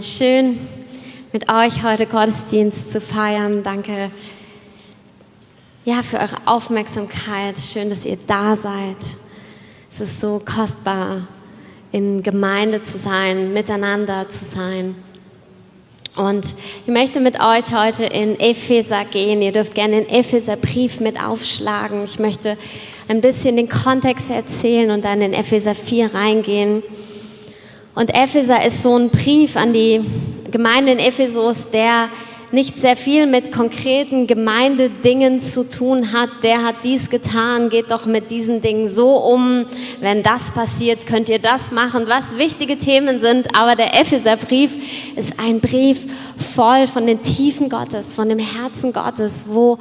Schön, 0.00 0.58
mit 1.32 1.48
euch 1.48 1.84
heute 1.84 2.06
Gottesdienst 2.06 2.90
zu 2.90 3.00
feiern. 3.00 3.62
Danke 3.62 4.10
ja, 5.84 6.02
für 6.02 6.16
eure 6.16 6.38
Aufmerksamkeit. 6.44 7.56
Schön, 7.56 7.88
dass 7.88 8.04
ihr 8.04 8.18
da 8.26 8.56
seid. 8.56 8.96
Es 9.88 10.00
ist 10.00 10.20
so 10.20 10.42
kostbar, 10.44 11.28
in 11.92 12.24
Gemeinde 12.24 12.82
zu 12.82 12.98
sein, 12.98 13.52
miteinander 13.52 14.28
zu 14.28 14.44
sein. 14.52 14.96
Und 16.16 16.44
ich 16.84 16.92
möchte 16.92 17.20
mit 17.20 17.38
euch 17.38 17.72
heute 17.72 18.06
in 18.06 18.40
Epheser 18.40 19.04
gehen. 19.04 19.40
Ihr 19.40 19.52
dürft 19.52 19.76
gerne 19.76 20.02
den 20.02 20.08
Epheserbrief 20.08 20.98
mit 20.98 21.22
aufschlagen. 21.22 22.02
Ich 22.02 22.18
möchte 22.18 22.58
ein 23.06 23.20
bisschen 23.20 23.54
den 23.54 23.68
Kontext 23.68 24.30
erzählen 24.30 24.90
und 24.90 25.04
dann 25.04 25.22
in 25.22 25.32
Epheser 25.32 25.76
4 25.76 26.12
reingehen. 26.12 26.82
Und 27.96 28.14
Epheser 28.14 28.62
ist 28.62 28.82
so 28.82 28.94
ein 28.94 29.08
Brief 29.08 29.56
an 29.56 29.72
die 29.72 30.04
Gemeinde 30.50 30.92
in 30.92 30.98
Ephesus, 30.98 31.70
der 31.72 32.10
nicht 32.52 32.78
sehr 32.78 32.94
viel 32.94 33.26
mit 33.26 33.52
konkreten 33.52 34.26
Gemeindedingen 34.26 35.40
zu 35.40 35.66
tun 35.66 36.12
hat. 36.12 36.28
Der 36.42 36.62
hat 36.62 36.76
dies 36.84 37.08
getan, 37.08 37.70
geht 37.70 37.90
doch 37.90 38.04
mit 38.04 38.30
diesen 38.30 38.60
Dingen 38.60 38.86
so 38.86 39.16
um. 39.16 39.64
Wenn 40.00 40.22
das 40.22 40.42
passiert, 40.50 41.06
könnt 41.06 41.30
ihr 41.30 41.38
das 41.38 41.70
machen, 41.70 42.04
was 42.06 42.36
wichtige 42.36 42.76
Themen 42.76 43.20
sind. 43.20 43.58
Aber 43.58 43.76
der 43.76 43.98
Epheserbrief 43.98 44.72
ist 45.16 45.32
ein 45.38 45.60
Brief 45.60 46.00
voll 46.54 46.88
von 46.88 47.06
den 47.06 47.22
Tiefen 47.22 47.70
Gottes, 47.70 48.12
von 48.12 48.28
dem 48.28 48.38
Herzen 48.38 48.92
Gottes, 48.92 49.44
wo 49.46 49.78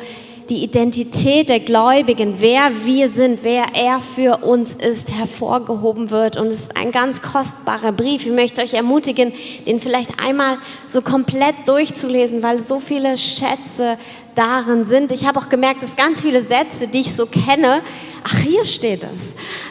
die 0.50 0.64
Identität 0.64 1.50
der 1.50 1.60
Gläubigen, 1.60 2.36
wer 2.40 2.86
wir 2.86 3.10
sind, 3.10 3.44
wer 3.44 3.74
er 3.74 4.00
für 4.00 4.38
uns 4.44 4.76
ist, 4.76 5.12
hervorgehoben 5.12 6.12
wird. 6.12 6.38
Und 6.38 6.48
es 6.48 6.62
ist 6.62 6.78
ein 6.78 6.92
ganz 6.92 7.22
kostbarer 7.22 7.92
Brief. 7.92 8.26
Ich 8.26 8.32
möchte 8.32 8.62
euch 8.62 8.74
ermutigen, 8.74 9.34
den 9.66 9.80
vielleicht 9.80 10.20
einmal 10.24 10.58
so 10.88 11.02
komplett 11.02 11.56
durchzulesen, 11.66 12.44
weil 12.44 12.60
so 12.60 12.80
viele 12.80 13.18
Schätze 13.18 13.98
darin 14.36 14.86
sind. 14.86 15.12
Ich 15.12 15.26
habe 15.26 15.40
auch 15.40 15.50
gemerkt, 15.50 15.82
dass 15.82 15.96
ganz 15.96 16.22
viele 16.22 16.42
Sätze, 16.42 16.88
die 16.88 17.00
ich 17.00 17.16
so 17.16 17.26
kenne, 17.26 17.82
ach, 18.24 18.38
hier 18.40 18.66
steht 18.66 19.04
es. 19.04 19.10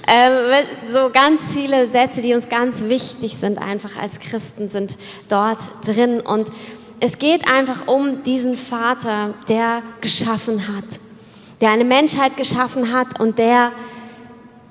Ähm, 0.08 0.66
so 0.92 1.10
ganz 1.12 1.40
viele 1.52 1.88
Sätze, 1.88 2.20
die 2.20 2.34
uns 2.34 2.48
ganz 2.48 2.82
wichtig 2.84 3.36
sind, 3.36 3.58
einfach 3.58 3.96
als 3.96 4.18
Christen, 4.18 4.68
sind 4.68 4.96
dort 5.28 5.58
drin. 5.86 6.20
Und 6.20 6.50
es 7.00 7.18
geht 7.18 7.50
einfach 7.50 7.88
um 7.88 8.22
diesen 8.22 8.56
Vater, 8.56 9.34
der 9.48 9.82
geschaffen 10.00 10.68
hat, 10.68 11.00
der 11.60 11.70
eine 11.70 11.84
Menschheit 11.84 12.36
geschaffen 12.36 12.92
hat 12.92 13.20
und 13.20 13.38
der 13.38 13.72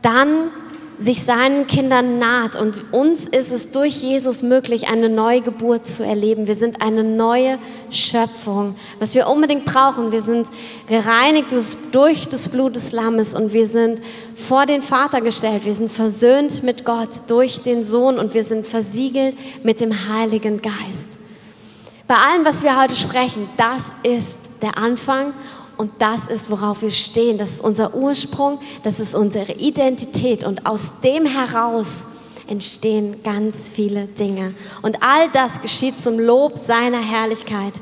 dann 0.02 0.52
sich 1.00 1.24
seinen 1.24 1.68
Kindern 1.68 2.20
naht. 2.20 2.56
Und 2.56 2.94
uns 2.94 3.28
ist 3.28 3.52
es 3.52 3.72
durch 3.72 4.02
Jesus 4.02 4.42
möglich, 4.42 4.88
eine 4.88 5.10
neue 5.10 5.42
Geburt 5.42 5.88
zu 5.88 6.06
erleben. 6.06 6.48
Wir 6.48 6.56
sind 6.56 6.82
eine 6.82 7.04
neue 7.04 7.58
Schöpfung. 7.90 8.76
Was 9.00 9.16
wir 9.16 9.28
unbedingt 9.28 9.66
brauchen, 9.66 10.12
wir 10.12 10.22
sind 10.22 10.48
gereinigt 10.88 11.54
durch 11.92 12.28
das 12.30 12.48
Blut 12.50 12.76
des 12.76 12.92
Lammes 12.92 13.34
und 13.34 13.54
wir 13.54 13.68
sind 13.68 14.02
vor 14.36 14.66
den 14.66 14.82
Vater 14.82 15.22
gestellt. 15.22 15.66
Wir 15.66 15.74
sind 15.74 15.92
versöhnt 15.92 16.64
mit 16.64 16.86
Gott 16.86 17.10
durch 17.28 17.62
den 17.62 17.84
Sohn 17.84 18.18
und 18.18 18.34
wir 18.34 18.44
sind 18.44 18.68
versiegelt 18.68 19.36
mit 19.64 19.82
dem 19.82 19.92
Heiligen 20.10 20.62
Geist. 20.62 21.13
Bei 22.06 22.16
allem, 22.16 22.44
was 22.44 22.62
wir 22.64 22.80
heute 22.80 22.96
sprechen, 22.96 23.48
das 23.56 23.94
ist 24.04 24.40
der 24.62 24.78
Anfang 24.78 25.34
und 25.78 25.90
das 26.00 26.28
ist, 26.28 26.52
worauf 26.52 26.82
wir 26.82 26.92
stehen. 26.92 27.38
Das 27.38 27.50
ist 27.50 27.62
unser 27.62 27.96
Ursprung, 27.96 28.60
das 28.84 29.00
ist 29.00 29.16
unsere 29.16 29.54
Identität 29.54 30.44
und 30.44 30.66
aus 30.66 30.82
dem 31.02 31.26
heraus 31.26 32.08
entstehen 32.48 33.24
ganz 33.24 33.70
viele 33.70 34.08
Dinge. 34.08 34.54
Und 34.82 35.02
all 35.02 35.30
das 35.30 35.62
geschieht 35.62 35.98
zum 35.98 36.20
Lob 36.20 36.58
seiner 36.58 37.00
Herrlichkeit. 37.00 37.74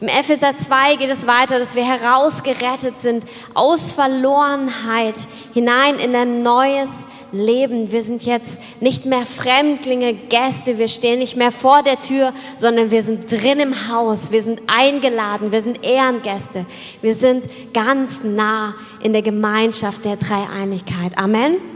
Im 0.00 0.08
Epheser 0.08 0.56
2 0.56 0.96
geht 0.96 1.10
es 1.10 1.26
weiter, 1.26 1.58
dass 1.58 1.74
wir 1.74 1.84
herausgerettet 1.84 2.98
sind 3.00 3.26
aus 3.52 3.92
Verlorenheit 3.92 5.16
hinein 5.52 5.98
in 5.98 6.16
ein 6.16 6.42
neues 6.42 6.88
leben. 7.36 7.92
Wir 7.92 8.02
sind 8.02 8.24
jetzt 8.24 8.58
nicht 8.80 9.04
mehr 9.04 9.26
Fremdlinge, 9.26 10.14
Gäste, 10.14 10.78
wir 10.78 10.88
stehen 10.88 11.18
nicht 11.18 11.36
mehr 11.36 11.52
vor 11.52 11.82
der 11.82 12.00
Tür, 12.00 12.32
sondern 12.56 12.90
wir 12.90 13.02
sind 13.02 13.30
drin 13.30 13.60
im 13.60 13.88
Haus, 13.88 14.30
wir 14.32 14.42
sind 14.42 14.62
eingeladen, 14.66 15.52
wir 15.52 15.62
sind 15.62 15.84
Ehrengäste, 15.84 16.66
wir 17.02 17.14
sind 17.14 17.44
ganz 17.72 18.22
nah 18.22 18.74
in 19.02 19.12
der 19.12 19.22
Gemeinschaft 19.22 20.04
der 20.04 20.16
Dreieinigkeit. 20.16 21.16
Amen. 21.16 21.75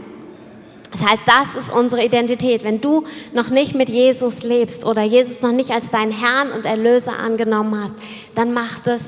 Das 0.91 1.01
heißt, 1.03 1.21
das 1.25 1.63
ist 1.63 1.71
unsere 1.71 2.03
Identität. 2.03 2.65
Wenn 2.65 2.81
du 2.81 3.05
noch 3.33 3.49
nicht 3.49 3.73
mit 3.73 3.87
Jesus 3.87 4.43
lebst 4.43 4.83
oder 4.83 5.03
Jesus 5.03 5.41
noch 5.41 5.53
nicht 5.53 5.71
als 5.71 5.89
deinen 5.89 6.11
Herrn 6.11 6.51
und 6.51 6.65
Erlöser 6.65 7.17
angenommen 7.17 7.81
hast, 7.81 7.93
dann 8.35 8.53
mach 8.53 8.79
das 8.79 9.01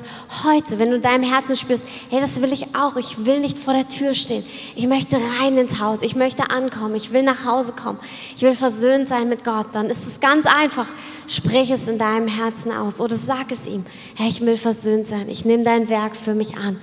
heute. 0.46 0.80
Wenn 0.80 0.92
du 0.92 0.96
in 0.96 1.02
deinem 1.02 1.24
Herzen 1.24 1.58
spürst, 1.58 1.84
hey, 2.10 2.22
das 2.22 2.42
will 2.42 2.54
ich 2.54 2.74
auch. 2.74 2.96
Ich 2.96 3.26
will 3.26 3.42
nicht 3.42 3.60
vor 3.60 3.74
der 3.74 3.90
Tür 3.90 4.14
stehen. 4.14 4.46
Ich 4.78 4.88
möchte 4.88 5.18
rein 5.42 5.58
ins 5.58 5.82
Haus. 5.82 6.00
Ich 6.04 6.16
möchte 6.16 6.50
ankommen. 6.52 6.96
Ich 6.96 7.12
will 7.12 7.24
nach 7.24 7.44
Hause 7.44 7.74
kommen. 7.74 8.00
Ich 8.38 8.42
will 8.44 8.56
versöhnt 8.56 9.10
sein 9.10 9.28
mit 9.28 9.44
Gott. 9.44 9.68
Dann 9.74 9.90
ist 9.90 10.08
es 10.08 10.22
ganz 10.22 10.46
einfach. 10.46 10.88
Sprich 11.28 11.70
es 11.70 11.90
in 11.90 11.98
deinem 11.98 12.30
Herzen 12.30 12.72
aus 12.72 13.02
oder 13.02 13.18
sag 13.18 13.52
es 13.52 13.68
ihm. 13.68 13.86
Hey, 14.16 14.30
ich 14.30 14.40
will 14.40 14.58
versöhnt 14.58 15.08
sein. 15.08 15.28
Ich 15.28 15.44
nehme 15.44 15.64
dein 15.64 15.90
Werk 15.90 16.16
für 16.16 16.34
mich 16.34 16.56
an. 16.56 16.80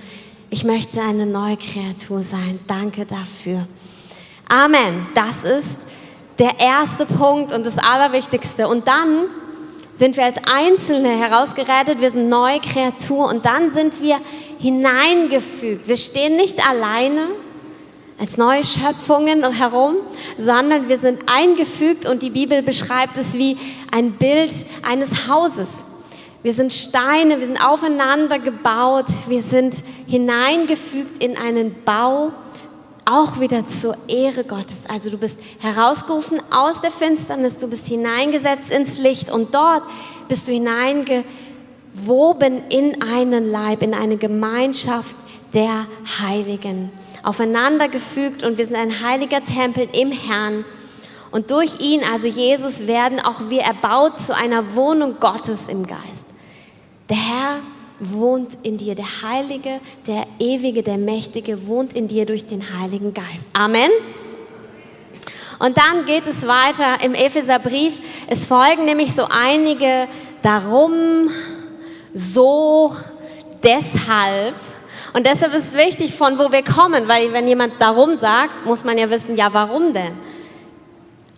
Ich 0.51 0.63
möchte 0.63 1.01
eine 1.01 1.25
neue 1.25 1.57
Kreatur 1.57 2.21
sein. 2.21 2.59
Danke 2.67 3.05
dafür. 3.05 3.65
Amen. 4.53 5.07
Das 5.15 5.45
ist 5.45 5.69
der 6.37 6.59
erste 6.59 7.05
Punkt 7.05 7.53
und 7.53 7.65
das 7.65 7.77
Allerwichtigste. 7.77 8.67
Und 8.67 8.85
dann 8.85 9.27
sind 9.95 10.17
wir 10.17 10.25
als 10.25 10.37
Einzelne 10.51 11.09
herausgerettet, 11.09 12.01
wir 12.01 12.11
sind 12.11 12.27
neue 12.27 12.59
Kreatur 12.59 13.29
und 13.29 13.45
dann 13.45 13.69
sind 13.69 14.01
wir 14.01 14.19
hineingefügt. 14.59 15.87
Wir 15.87 15.95
stehen 15.95 16.35
nicht 16.35 16.67
alleine 16.67 17.27
als 18.19 18.35
neue 18.35 18.65
Schöpfungen 18.65 19.49
herum, 19.53 19.95
sondern 20.37 20.89
wir 20.89 20.97
sind 20.97 21.23
eingefügt 21.33 22.05
und 22.05 22.21
die 22.21 22.29
Bibel 22.29 22.61
beschreibt 22.61 23.15
es 23.17 23.33
wie 23.33 23.57
ein 23.89 24.11
Bild 24.13 24.51
eines 24.81 25.29
Hauses. 25.29 25.69
Wir 26.43 26.53
sind 26.53 26.73
Steine, 26.73 27.39
wir 27.39 27.45
sind 27.45 27.65
aufeinander 27.65 28.37
gebaut, 28.37 29.05
wir 29.27 29.43
sind 29.43 29.75
hineingefügt 30.07 31.23
in 31.23 31.37
einen 31.37 31.73
Bau 31.85 32.31
auch 33.05 33.39
wieder 33.39 33.67
zur 33.67 33.95
Ehre 34.07 34.43
Gottes. 34.43 34.81
Also 34.87 35.09
du 35.09 35.17
bist 35.17 35.37
herausgerufen 35.59 36.41
aus 36.51 36.81
der 36.81 36.91
Finsternis, 36.91 37.57
du 37.57 37.67
bist 37.67 37.87
hineingesetzt 37.87 38.71
ins 38.71 38.97
Licht 38.97 39.31
und 39.31 39.53
dort 39.55 39.83
bist 40.27 40.47
du 40.47 40.51
hineingewoben 40.51 41.25
in 42.69 43.01
einen 43.01 43.49
Leib, 43.49 43.81
in 43.81 43.93
eine 43.93 44.17
Gemeinschaft 44.17 45.15
der 45.53 45.87
Heiligen. 46.21 46.91
Aufeinander 47.23 47.87
gefügt 47.87 48.43
und 48.43 48.57
wir 48.57 48.65
sind 48.65 48.75
ein 48.75 49.03
heiliger 49.03 49.43
Tempel 49.43 49.87
im 49.93 50.11
Herrn. 50.11 50.65
Und 51.31 51.51
durch 51.51 51.79
ihn, 51.79 52.01
also 52.03 52.27
Jesus, 52.27 52.87
werden 52.87 53.19
auch 53.19 53.49
wir 53.49 53.61
erbaut 53.61 54.19
zu 54.19 54.35
einer 54.35 54.75
Wohnung 54.75 55.17
Gottes 55.19 55.67
im 55.67 55.85
Geist. 55.85 56.25
Der 57.09 57.17
Herr 57.17 57.59
wohnt 58.01 58.57
in 58.63 58.77
dir. 58.77 58.95
Der 58.95 59.21
Heilige, 59.21 59.79
der 60.07 60.25
Ewige, 60.39 60.83
der 60.83 60.97
Mächtige 60.97 61.67
wohnt 61.67 61.93
in 61.93 62.07
dir 62.07 62.25
durch 62.25 62.45
den 62.45 62.77
Heiligen 62.77 63.13
Geist. 63.13 63.45
Amen. 63.53 63.89
Und 65.59 65.77
dann 65.77 66.05
geht 66.05 66.25
es 66.25 66.45
weiter 66.47 67.03
im 67.03 67.13
Epheserbrief. 67.13 67.93
Es 68.27 68.47
folgen 68.47 68.85
nämlich 68.85 69.13
so 69.13 69.27
einige 69.29 70.07
darum, 70.41 71.29
so, 72.13 72.95
deshalb. 73.63 74.55
Und 75.13 75.27
deshalb 75.27 75.53
ist 75.53 75.69
es 75.69 75.77
wichtig, 75.77 76.15
von 76.15 76.39
wo 76.39 76.51
wir 76.51 76.63
kommen, 76.63 77.07
weil 77.07 77.31
wenn 77.31 77.47
jemand 77.47 77.73
darum 77.79 78.17
sagt, 78.17 78.65
muss 78.65 78.83
man 78.83 78.97
ja 78.97 79.09
wissen, 79.09 79.37
ja, 79.37 79.49
warum 79.51 79.93
denn? 79.93 80.30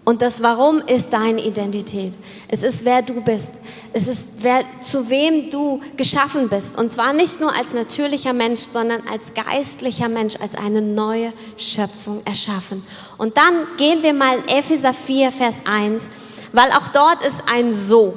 Und 0.05 0.21
das 0.21 0.43
Warum 0.43 0.79
ist 0.79 1.13
deine 1.13 1.41
Identität. 1.41 2.13
Es 2.49 2.61
ist, 2.61 2.83
wer 2.83 3.01
du 3.01 3.21
bist. 3.21 3.47
Es 3.93 4.07
ist, 4.07 4.25
wer, 4.37 4.65
zu 4.81 5.09
wem 5.09 5.49
du 5.49 5.81
geschaffen 5.95 6.49
bist. 6.49 6.77
Und 6.77 6.91
zwar 6.91 7.13
nicht 7.13 7.39
nur 7.39 7.55
als 7.55 7.73
natürlicher 7.73 8.33
Mensch, 8.33 8.61
sondern 8.61 9.07
als 9.07 9.33
geistlicher 9.33 10.09
Mensch, 10.09 10.35
als 10.41 10.55
eine 10.55 10.81
neue 10.81 11.31
Schöpfung 11.55 12.21
erschaffen. 12.25 12.85
Und 13.17 13.37
dann 13.37 13.65
gehen 13.77 14.03
wir 14.03 14.13
mal 14.13 14.39
in 14.39 14.47
Epheser 14.49 14.93
4, 14.93 15.31
Vers 15.31 15.55
1, 15.63 16.03
weil 16.51 16.69
auch 16.71 16.89
dort 16.89 17.25
ist 17.25 17.37
ein 17.49 17.73
So. 17.73 18.13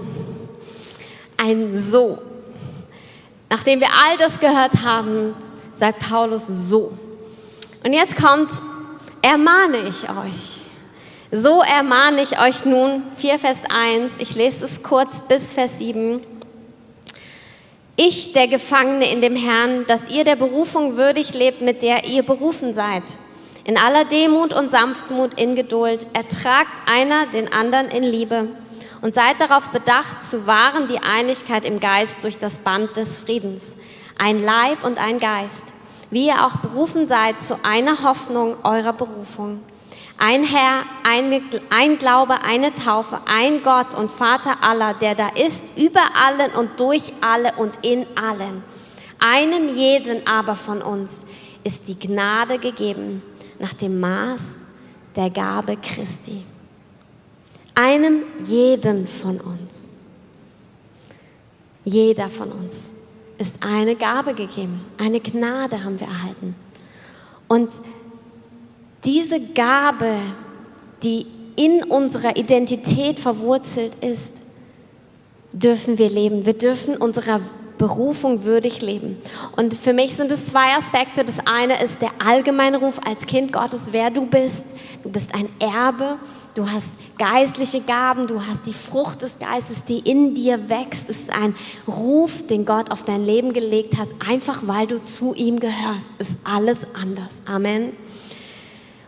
Ein 1.37 1.79
So. 1.79 2.19
Nachdem 3.49 3.79
wir 3.79 3.89
all 3.89 4.17
das 4.19 4.41
gehört 4.41 4.85
haben, 4.85 5.37
sagt 5.73 6.01
Paulus 6.01 6.49
so. 6.49 6.93
Und 7.85 7.93
jetzt 7.93 8.17
kommt, 8.17 8.51
ermahne 9.23 9.87
ich 9.89 10.03
euch 10.11 10.66
so 11.37 11.61
ermahne 11.61 12.23
ich 12.23 12.41
euch 12.41 12.65
nun, 12.65 13.03
4 13.19 13.39
Vers 13.39 13.59
1, 13.69 14.13
ich 14.19 14.35
lese 14.35 14.65
es 14.65 14.83
kurz 14.83 15.21
bis 15.21 15.53
Vers 15.53 15.79
7. 15.79 16.21
Ich, 17.97 18.33
der 18.33 18.49
Gefangene 18.49 19.11
in 19.11 19.21
dem 19.21 19.37
Herrn, 19.37 19.87
dass 19.87 20.09
ihr 20.09 20.25
der 20.25 20.37
Berufung 20.37 20.97
würdig 20.97 21.35
lebt, 21.35 21.61
mit 21.61 21.83
der 21.83 22.07
ihr 22.07 22.23
berufen 22.23 22.73
seid. 22.73 23.03
In 23.65 23.77
aller 23.77 24.05
Demut 24.07 24.55
und 24.55 24.71
Sanftmut, 24.71 25.39
in 25.39 25.57
Geduld, 25.57 26.07
ertragt 26.15 26.71
einer 26.91 27.27
den 27.27 27.53
anderen 27.53 27.89
in 27.89 28.03
Liebe 28.03 28.49
Und 29.03 29.15
seid 29.15 29.39
darauf 29.39 29.69
bedacht, 29.69 30.25
zu 30.25 30.47
wahren 30.47 30.89
die 30.89 31.01
Einigkeit 31.01 31.67
im 31.67 31.81
Geist 31.81 32.17
durch 32.23 32.39
das 32.39 32.61
Band 32.61 32.97
des 32.97 33.21
Friedens. 33.21 33.77
Ein 34.19 34.39
Leib 34.39 34.85
und 34.85 34.99
ein 34.99 35.19
Geist. 35.19 35.63
Wie 36.11 36.29
ihr 36.29 36.47
auch 36.47 36.57
berufen 36.57 37.09
seid 37.09 37.43
zu 37.43 37.59
einer 37.63 38.03
Hoffnung 38.03 38.57
eurer 38.63 38.95
Berufung. 38.95 39.61
Ein 40.19 40.45
Herr, 40.45 40.85
ein, 41.07 41.43
ein 41.71 41.99
Glaube, 41.99 42.43
eine 42.43 42.73
Taufe, 42.73 43.21
ein 43.27 43.63
Gott 43.63 43.95
und 43.95 44.11
Vater 44.11 44.65
aller, 44.65 44.95
der 44.95 45.15
da 45.15 45.29
ist, 45.29 45.63
über 45.77 46.01
allen 46.27 46.53
und 46.53 46.81
durch 46.81 47.13
alle 47.21 47.53
und 47.57 47.79
in 47.83 48.07
allen. 48.17 48.63
Einem 49.19 49.75
jeden 49.75 50.27
aber 50.27 50.57
von 50.57 50.81
uns 50.81 51.19
ist 51.65 51.87
die 51.89 51.99
Gnade 51.99 52.59
gegeben 52.59 53.23
nach 53.59 53.75
dem 53.75 54.01
Maß 54.01 54.41
der 55.15 55.31
Gabe 55.31 55.77
Christi. 55.77 56.45
Einem 57.75 58.23
jeden 58.45 59.07
von 59.07 59.41
uns. 59.41 59.89
Jeder 61.85 62.31
von 62.31 62.51
uns 62.53 62.75
ist 63.39 63.53
eine 63.61 63.97
Gabe 63.97 64.35
gegeben. 64.35 64.85
Eine 64.99 65.21
Gnade 65.21 65.85
haben 65.85 66.01
wir 66.01 66.07
erhalten. 66.07 66.55
Und 67.49 67.71
diese 69.07 69.41
Gabe, 69.41 70.17
die 71.03 71.27
in 71.57 71.83
unserer 71.85 72.37
Identität 72.37 73.19
verwurzelt 73.19 73.93
ist, 74.05 74.33
dürfen 75.53 75.97
wir 75.97 76.11
leben. 76.11 76.45
Wir 76.45 76.53
dürfen 76.53 76.97
unserer 76.97 77.41
Berufung 77.79 78.45
würdig 78.45 78.81
leben. 78.81 79.19
Und 79.57 79.75
für 79.75 79.93
mich 79.93 80.15
sind 80.15 80.31
es 80.33 80.47
zwei 80.47 80.75
Aspekte. 80.77 81.25
Das 81.25 81.37
eine 81.47 81.83
ist 81.83 82.01
der 82.01 82.11
allgemeine 82.25 82.79
Ruf 82.79 82.99
als 83.07 83.27
Kind 83.27 83.53
Gottes, 83.53 83.93
wer 83.93 84.11
du 84.11 84.27
bist. 84.27 84.63
Du 85.03 85.11
bist 85.11 85.35
ein 85.35 85.49
Erbe, 85.61 86.17
du 86.55 86.69
hast 86.69 86.89
geistliche 87.19 87.81
Gaben, 87.81 88.27
du 88.27 88.41
hast 88.41 88.67
die 88.67 88.73
Frucht 88.73 89.23
des 89.23 89.39
Geistes, 89.39 89.85
die 89.85 89.99
in 89.99 90.35
dir 90.35 90.69
wächst. 90.69 91.09
Es 91.09 91.21
ist 91.21 91.31
ein 91.31 91.55
Ruf, 91.87 92.47
den 92.47 92.65
Gott 92.65 92.91
auf 92.91 93.05
dein 93.05 93.25
Leben 93.25 93.53
gelegt 93.53 93.97
hat, 93.97 94.09
einfach 94.27 94.63
weil 94.67 94.87
du 94.87 95.03
zu 95.03 95.35
ihm 95.35 95.61
gehörst. 95.61 96.07
Ist 96.19 96.33
alles 96.45 96.79
anders. 96.95 97.31
Amen. 97.47 97.93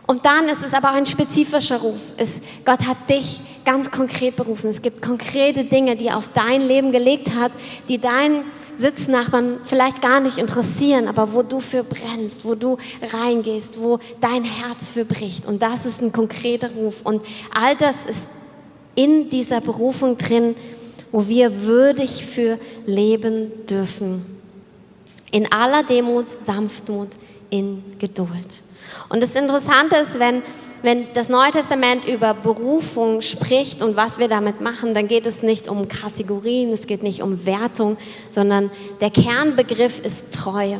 Und 0.09 0.25
dann 0.25 0.49
ist 0.49 0.63
es 0.63 0.73
aber 0.73 0.89
auch 0.89 0.95
ein 0.95 1.05
spezifischer 1.05 1.77
Ruf. 1.77 1.99
Es, 2.17 2.41
Gott 2.65 2.79
hat 2.87 2.97
dich 3.07 3.39
ganz 3.63 3.91
konkret 3.91 4.35
berufen. 4.37 4.67
Es 4.67 4.81
gibt 4.81 5.03
konkrete 5.03 5.65
Dinge, 5.65 5.95
die 5.95 6.07
er 6.07 6.17
auf 6.17 6.29
dein 6.29 6.67
Leben 6.67 6.91
gelegt 6.91 7.35
hat, 7.35 7.51
die 7.89 7.99
deinen 7.99 8.45
Sitznachbarn 8.75 9.59
vielleicht 9.65 10.01
gar 10.01 10.19
nicht 10.19 10.39
interessieren, 10.39 11.07
aber 11.07 11.31
wo 11.33 11.43
du 11.43 11.59
für 11.59 11.83
brennst, 11.83 12.43
wo 12.43 12.55
du 12.55 12.79
reingehst, 13.13 13.79
wo 13.79 13.99
dein 14.19 14.45
Herz 14.45 14.89
für 14.89 15.05
bricht. 15.05 15.45
Und 15.45 15.61
das 15.61 15.85
ist 15.85 16.01
ein 16.01 16.11
konkreter 16.11 16.71
Ruf. 16.71 17.01
Und 17.03 17.23
all 17.53 17.75
das 17.75 17.95
ist 18.07 18.21
in 18.95 19.29
dieser 19.29 19.61
Berufung 19.61 20.17
drin, 20.17 20.55
wo 21.11 21.27
wir 21.27 21.61
würdig 21.61 22.25
für 22.25 22.57
leben 22.87 23.51
dürfen. 23.67 24.25
In 25.29 25.51
aller 25.51 25.83
Demut, 25.83 26.25
Sanftmut, 26.47 27.09
in 27.51 27.83
Geduld. 27.99 28.63
Und 29.09 29.23
das 29.23 29.35
Interessante 29.35 29.95
ist, 29.97 30.19
wenn, 30.19 30.43
wenn 30.81 31.11
das 31.13 31.29
Neue 31.29 31.51
Testament 31.51 32.05
über 32.05 32.33
Berufung 32.33 33.21
spricht 33.21 33.81
und 33.81 33.95
was 33.95 34.19
wir 34.19 34.27
damit 34.27 34.61
machen, 34.61 34.93
dann 34.93 35.07
geht 35.07 35.25
es 35.25 35.43
nicht 35.43 35.67
um 35.67 35.87
Kategorien, 35.87 36.71
es 36.71 36.87
geht 36.87 37.03
nicht 37.03 37.21
um 37.21 37.45
Wertung, 37.45 37.97
sondern 38.31 38.71
der 39.01 39.09
Kernbegriff 39.09 39.99
ist 39.99 40.33
Treue. 40.33 40.79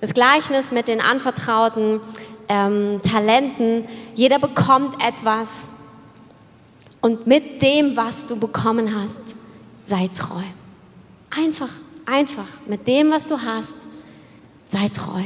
Das 0.00 0.14
Gleichnis 0.14 0.72
mit 0.72 0.88
den 0.88 1.00
anvertrauten 1.00 2.00
ähm, 2.48 3.00
Talenten, 3.02 3.86
jeder 4.14 4.38
bekommt 4.38 5.02
etwas 5.02 5.48
und 7.00 7.26
mit 7.26 7.62
dem, 7.62 7.96
was 7.96 8.26
du 8.26 8.36
bekommen 8.36 8.94
hast, 8.94 9.20
sei 9.84 10.08
treu. 10.16 10.42
Einfach, 11.30 11.70
einfach, 12.04 12.46
mit 12.66 12.86
dem, 12.86 13.10
was 13.10 13.26
du 13.26 13.40
hast, 13.40 13.76
sei 14.64 14.88
treu 14.88 15.22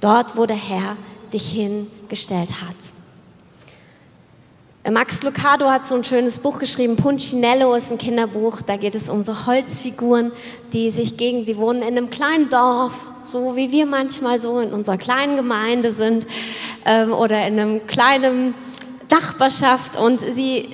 dort, 0.00 0.36
wo 0.36 0.46
der 0.46 0.56
Herr 0.56 0.96
dich 1.32 1.50
hingestellt 1.50 2.50
hat. 2.62 2.76
Max 4.90 5.22
Lucado 5.22 5.70
hat 5.70 5.84
so 5.84 5.94
ein 5.94 6.04
schönes 6.04 6.38
Buch 6.38 6.58
geschrieben, 6.58 6.96
Punchinello 6.96 7.74
ist 7.74 7.90
ein 7.90 7.98
Kinderbuch, 7.98 8.62
da 8.62 8.76
geht 8.76 8.94
es 8.94 9.10
um 9.10 9.22
so 9.22 9.46
Holzfiguren, 9.46 10.32
die 10.72 10.90
sich 10.90 11.18
gegen, 11.18 11.44
die 11.44 11.58
wohnen 11.58 11.82
in 11.82 11.88
einem 11.88 12.08
kleinen 12.08 12.48
Dorf, 12.48 12.94
so 13.22 13.54
wie 13.54 13.70
wir 13.70 13.84
manchmal 13.84 14.40
so 14.40 14.60
in 14.60 14.72
unserer 14.72 14.96
kleinen 14.96 15.36
Gemeinde 15.36 15.92
sind 15.92 16.26
ähm, 16.86 17.12
oder 17.12 17.46
in 17.46 17.58
einem 17.58 17.86
kleinen 17.86 18.54
Nachbarschaft 19.10 19.98
und 19.98 20.20
sie 20.20 20.68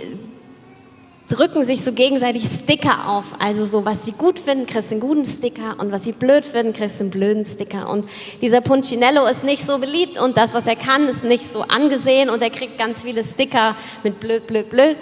drücken 1.28 1.64
sich 1.64 1.82
so 1.82 1.92
gegenseitig 1.92 2.44
Sticker 2.44 3.08
auf. 3.08 3.24
Also 3.38 3.64
so, 3.64 3.84
was 3.84 4.04
sie 4.04 4.12
gut 4.12 4.38
finden, 4.38 4.66
kriegst 4.66 4.90
du 4.90 4.94
einen 4.94 5.00
guten 5.00 5.24
Sticker 5.24 5.76
und 5.78 5.90
was 5.90 6.04
sie 6.04 6.12
blöd 6.12 6.44
finden, 6.44 6.74
kriegst 6.74 7.00
du 7.00 7.04
einen 7.04 7.10
blöden 7.10 7.44
Sticker. 7.46 7.88
Und 7.88 8.06
dieser 8.42 8.60
Punchinello 8.60 9.24
ist 9.26 9.42
nicht 9.42 9.66
so 9.66 9.78
beliebt 9.78 10.20
und 10.20 10.36
das, 10.36 10.52
was 10.52 10.66
er 10.66 10.76
kann, 10.76 11.08
ist 11.08 11.24
nicht 11.24 11.50
so 11.50 11.62
angesehen 11.62 12.28
und 12.28 12.42
er 12.42 12.50
kriegt 12.50 12.78
ganz 12.78 13.02
viele 13.02 13.24
Sticker 13.24 13.74
mit 14.02 14.20
blöd, 14.20 14.46
blöd, 14.46 14.68
blöd. 14.68 14.96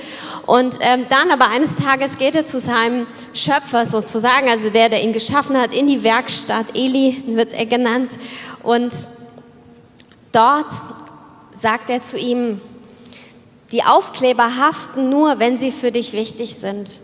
Und 0.47 0.79
ähm, 0.81 1.07
dann 1.11 1.31
aber 1.33 1.49
eines 1.49 1.75
Tages 1.77 2.17
geht 2.17 2.37
er 2.37 2.47
zu 2.47 2.61
seinem 2.61 3.07
Schöpfer 3.35 3.87
sozusagen, 3.87 4.49
also 4.49 4.71
der, 4.71 4.89
der 4.89 5.03
ihn 5.03 5.13
geschaffen 5.13 5.61
hat, 5.61 5.75
in 5.75 5.89
die 5.89 6.05
Werkstatt. 6.05 6.67
Eli 6.75 7.23
wird 7.27 7.53
er 7.53 7.67
genannt. 7.67 8.11
Und 8.63 8.93
dort 10.31 10.71
sagt 11.61 11.91
er 11.91 12.03
zu 12.03 12.17
ihm, 12.17 12.61
die 13.73 13.83
Aufkleber 13.83 14.57
haften 14.59 15.09
nur, 15.09 15.39
wenn 15.39 15.59
sie 15.59 15.71
für 15.71 15.91
dich 15.91 16.13
wichtig 16.13 16.57
sind. 16.57 17.01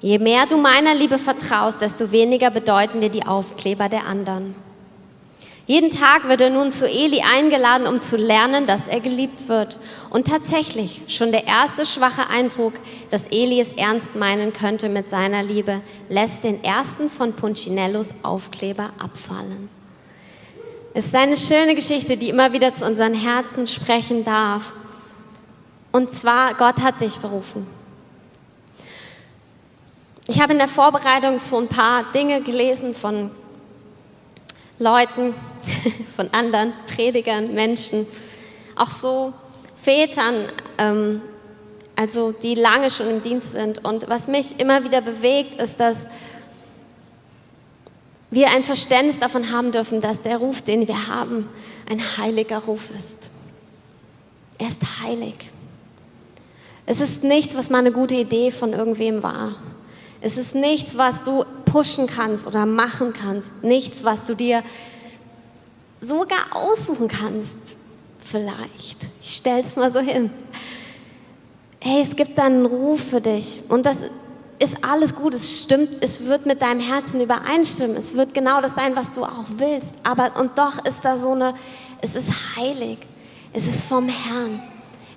Je 0.00 0.18
mehr 0.18 0.46
du 0.46 0.56
meiner 0.56 0.94
Liebe 0.94 1.18
vertraust, 1.18 1.82
desto 1.82 2.10
weniger 2.10 2.50
bedeuten 2.50 3.02
dir 3.02 3.10
die 3.10 3.26
Aufkleber 3.26 3.90
der 3.90 4.06
anderen. 4.06 4.54
Jeden 5.66 5.90
Tag 5.90 6.26
wird 6.26 6.40
er 6.40 6.50
nun 6.50 6.72
zu 6.72 6.88
Eli 6.88 7.22
eingeladen, 7.36 7.86
um 7.86 8.00
zu 8.00 8.16
lernen, 8.16 8.66
dass 8.66 8.88
er 8.88 8.98
geliebt 8.98 9.46
wird. 9.46 9.76
Und 10.08 10.26
tatsächlich, 10.26 11.02
schon 11.06 11.30
der 11.30 11.46
erste 11.46 11.84
schwache 11.84 12.28
Eindruck, 12.28 12.72
dass 13.10 13.28
Eli 13.28 13.60
es 13.60 13.74
ernst 13.74 14.16
meinen 14.16 14.52
könnte 14.52 14.88
mit 14.88 15.08
seiner 15.08 15.44
Liebe, 15.44 15.80
lässt 16.08 16.42
den 16.42 16.64
ersten 16.64 17.08
von 17.08 17.34
Punchinellos 17.34 18.08
Aufkleber 18.22 18.90
abfallen. 18.98 19.68
Es 20.92 21.06
ist 21.06 21.14
eine 21.14 21.36
schöne 21.36 21.76
Geschichte, 21.76 22.16
die 22.16 22.30
immer 22.30 22.52
wieder 22.52 22.74
zu 22.74 22.84
unseren 22.84 23.14
Herzen 23.14 23.68
sprechen 23.68 24.24
darf. 24.24 24.72
Und 25.92 26.12
zwar, 26.12 26.54
Gott 26.54 26.80
hat 26.80 27.00
dich 27.00 27.16
berufen. 27.18 27.66
Ich 30.28 30.40
habe 30.40 30.52
in 30.52 30.58
der 30.58 30.68
Vorbereitung 30.68 31.38
so 31.38 31.58
ein 31.58 31.66
paar 31.66 32.12
Dinge 32.12 32.40
gelesen 32.42 32.94
von 32.94 33.30
Leuten, 34.78 35.34
von 36.16 36.28
anderen 36.32 36.72
Predigern, 36.86 37.52
Menschen, 37.52 38.06
auch 38.76 38.90
so 38.90 39.32
Vätern, 39.82 40.52
ähm, 40.78 41.20
also 41.96 42.32
die 42.32 42.54
lange 42.54 42.90
schon 42.90 43.10
im 43.10 43.22
Dienst 43.22 43.52
sind. 43.52 43.84
Und 43.84 44.08
was 44.08 44.28
mich 44.28 44.58
immer 44.60 44.84
wieder 44.84 45.00
bewegt, 45.00 45.60
ist, 45.60 45.80
dass 45.80 46.06
wir 48.30 48.50
ein 48.50 48.62
Verständnis 48.62 49.18
davon 49.18 49.50
haben 49.50 49.72
dürfen, 49.72 50.00
dass 50.00 50.22
der 50.22 50.38
Ruf, 50.38 50.62
den 50.62 50.86
wir 50.86 51.08
haben, 51.08 51.48
ein 51.90 52.00
heiliger 52.16 52.58
Ruf 52.58 52.88
ist. 52.96 53.28
Er 54.58 54.68
ist 54.68 54.80
heilig. 55.02 55.49
Es 56.90 57.00
ist 57.00 57.22
nichts, 57.22 57.54
was 57.54 57.70
mal 57.70 57.78
eine 57.78 57.92
gute 57.92 58.16
Idee 58.16 58.50
von 58.50 58.72
irgendwem 58.72 59.22
war. 59.22 59.54
Es 60.20 60.36
ist 60.36 60.56
nichts, 60.56 60.98
was 60.98 61.22
du 61.22 61.44
pushen 61.64 62.08
kannst 62.08 62.48
oder 62.48 62.66
machen 62.66 63.12
kannst. 63.12 63.62
Nichts, 63.62 64.02
was 64.02 64.26
du 64.26 64.34
dir 64.34 64.64
sogar 66.00 66.46
aussuchen 66.50 67.06
kannst. 67.06 67.54
Vielleicht. 68.24 69.06
Ich 69.22 69.36
stell's 69.36 69.76
mal 69.76 69.92
so 69.92 70.00
hin. 70.00 70.30
Hey, 71.78 72.02
es 72.02 72.16
gibt 72.16 72.36
einen 72.40 72.66
Ruf 72.66 73.00
für 73.00 73.20
dich. 73.20 73.60
Und 73.68 73.86
das 73.86 73.98
ist 74.58 74.74
alles 74.82 75.14
gut. 75.14 75.34
Es 75.34 75.60
stimmt. 75.60 76.02
Es 76.02 76.24
wird 76.26 76.44
mit 76.44 76.60
deinem 76.60 76.80
Herzen 76.80 77.20
übereinstimmen. 77.20 77.94
Es 77.94 78.16
wird 78.16 78.34
genau 78.34 78.60
das 78.60 78.74
sein, 78.74 78.96
was 78.96 79.12
du 79.12 79.22
auch 79.22 79.46
willst. 79.58 79.94
Aber, 80.02 80.32
und 80.40 80.58
doch 80.58 80.84
ist 80.84 81.04
da 81.04 81.16
so 81.16 81.30
eine, 81.30 81.54
es 82.00 82.16
ist 82.16 82.56
heilig. 82.56 82.98
Es 83.52 83.64
ist 83.64 83.84
vom 83.84 84.08
Herrn. 84.08 84.60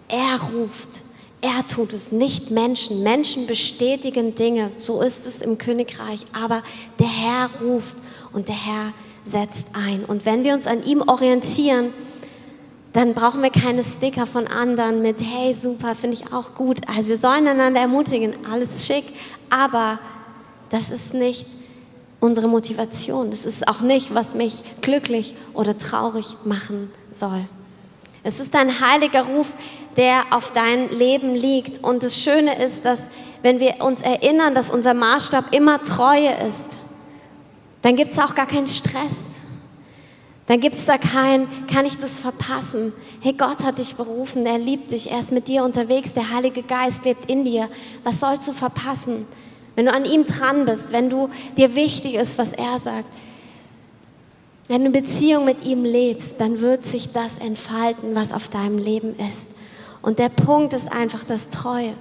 Er 0.08 0.40
ruft. 0.40 1.02
Er 1.44 1.68
tut 1.68 1.92
es, 1.92 2.14
nicht 2.14 2.52
Menschen. 2.52 3.04
Menschen 3.04 3.48
bestätigen 3.48 4.34
Dinge, 4.34 4.72
so 4.78 5.02
ist 5.02 5.26
es 5.28 5.42
im 5.42 5.58
Königreich. 5.58 6.26
Aber 6.32 6.64
der 7.00 7.10
Herr 7.10 7.50
ruft 7.62 7.98
und 8.32 8.48
der 8.48 8.56
Herr 8.56 8.94
setzt 9.26 9.66
ein. 9.74 10.06
Und 10.06 10.26
wenn 10.26 10.46
wir 10.46 10.54
uns 10.54 10.68
an 10.68 10.84
ihm 10.84 11.02
orientieren, 11.02 11.94
dann 12.94 13.14
brauchen 13.14 13.44
wir 13.44 13.50
keine 13.50 13.84
Sticker 13.84 14.26
von 14.26 14.48
anderen 14.48 15.02
mit, 15.02 15.18
hey, 15.22 15.54
super, 15.54 15.96
finde 15.96 16.16
ich 16.16 16.32
auch 16.32 16.56
gut. 16.56 16.80
Also 16.88 17.10
wir 17.10 17.18
sollen 17.18 17.46
einander 17.46 17.82
ermutigen, 17.82 18.36
alles 18.50 18.88
schick, 18.88 19.04
aber 19.50 20.00
das 20.70 20.92
ist 20.92 21.14
nicht 21.14 21.46
unsere 22.22 22.48
Motivation. 22.48 23.32
Das 23.32 23.44
ist 23.44 23.68
auch 23.68 23.82
nicht, 23.82 24.16
was 24.16 24.34
mich 24.34 24.64
glücklich 24.80 25.36
oder 25.54 25.78
traurig 25.78 26.38
machen 26.46 26.90
soll. 27.12 27.44
Es 28.24 28.40
ist 28.40 28.56
ein 28.56 28.80
heiliger 28.80 29.24
Ruf, 29.24 29.52
der 29.98 30.26
auf 30.32 30.52
dein 30.52 30.90
Leben 30.90 31.36
liegt. 31.36 31.84
Und 31.84 32.04
das 32.04 32.18
Schöne 32.18 32.64
ist, 32.64 32.84
dass 32.86 33.00
wenn 33.42 33.60
wir 33.60 33.82
uns 33.82 34.02
erinnern, 34.02 34.56
dass 34.56 34.72
unser 34.72 34.94
Maßstab 34.94 35.54
immer 35.54 35.82
Treue 35.84 36.34
ist, 36.48 36.66
dann 37.82 37.96
gibt 37.96 38.14
es 38.14 38.20
auch 38.20 38.34
gar 38.36 38.48
keinen 38.48 38.68
Stress. 38.68 39.18
Dann 40.46 40.60
gibt 40.60 40.76
es 40.76 40.86
da 40.86 40.98
kein, 40.98 41.48
kann 41.68 41.86
ich 41.86 41.98
das 41.98 42.18
verpassen? 42.18 42.92
Hey, 43.22 43.34
Gott 43.34 43.64
hat 43.64 43.78
dich 43.78 43.96
berufen, 43.96 44.46
er 44.46 44.58
liebt 44.58 44.92
dich, 44.92 45.10
er 45.10 45.20
ist 45.20 45.32
mit 45.32 45.48
dir 45.48 45.64
unterwegs, 45.64 46.14
der 46.14 46.32
Heilige 46.32 46.64
Geist 46.64 47.06
lebt 47.06 47.30
in 47.30 47.46
dir. 47.46 47.70
Was 48.04 48.20
sollst 48.20 48.48
du 48.48 48.54
verpassen? 48.54 49.26
Wenn 49.76 49.86
du 49.86 49.94
an 49.94 50.06
ihm 50.06 50.26
dran 50.26 50.66
bist, 50.66 50.92
wenn 50.92 51.10
du 51.10 51.30
dir 51.58 51.76
wichtig 51.76 52.16
ist, 52.16 52.38
was 52.38 52.52
er 52.52 52.78
sagt, 52.80 53.06
wenn 54.68 54.86
du 54.86 54.92
Beziehung 54.92 55.46
mit 55.46 55.66
ihm 55.66 55.84
lebst, 55.84 56.36
dann 56.40 56.62
wird 56.62 56.86
sich 56.86 57.12
das 57.12 57.38
entfalten, 57.40 58.16
was 58.16 58.34
auf 58.34 58.50
deinem 58.50 58.78
Leben 58.78 59.16
ist. 59.18 59.48
Und 60.04 60.20
der 60.20 60.30
Punkt 60.30 60.74
ist 60.74 60.92
einfach 60.92 61.24
das 61.24 61.50
Treue. 61.50 61.94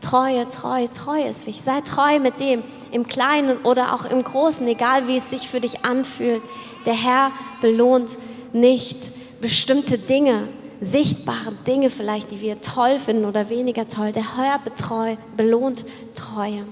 Treue, 0.00 0.48
Treue, 0.48 0.90
Treue 0.92 1.24
ist 1.24 1.46
wichtig. 1.46 1.64
Sei 1.64 1.80
treu 1.80 2.20
mit 2.20 2.38
dem, 2.38 2.62
im 2.92 3.08
Kleinen 3.08 3.58
oder 3.58 3.94
auch 3.94 4.04
im 4.04 4.22
Großen, 4.22 4.66
egal 4.68 5.08
wie 5.08 5.16
es 5.16 5.28
sich 5.28 5.48
für 5.48 5.60
dich 5.60 5.84
anfühlt. 5.84 6.40
Der 6.86 6.94
Herr 6.94 7.32
belohnt 7.60 8.16
nicht 8.52 8.96
bestimmte 9.40 9.98
Dinge, 9.98 10.46
sichtbare 10.80 11.52
Dinge 11.66 11.90
vielleicht, 11.90 12.30
die 12.30 12.40
wir 12.40 12.60
toll 12.60 13.00
finden 13.00 13.24
oder 13.24 13.48
weniger 13.48 13.88
toll. 13.88 14.12
Der 14.12 14.36
Herr 14.36 14.60
betreu, 14.60 15.16
belohnt 15.36 15.84
Treue. 16.14 16.64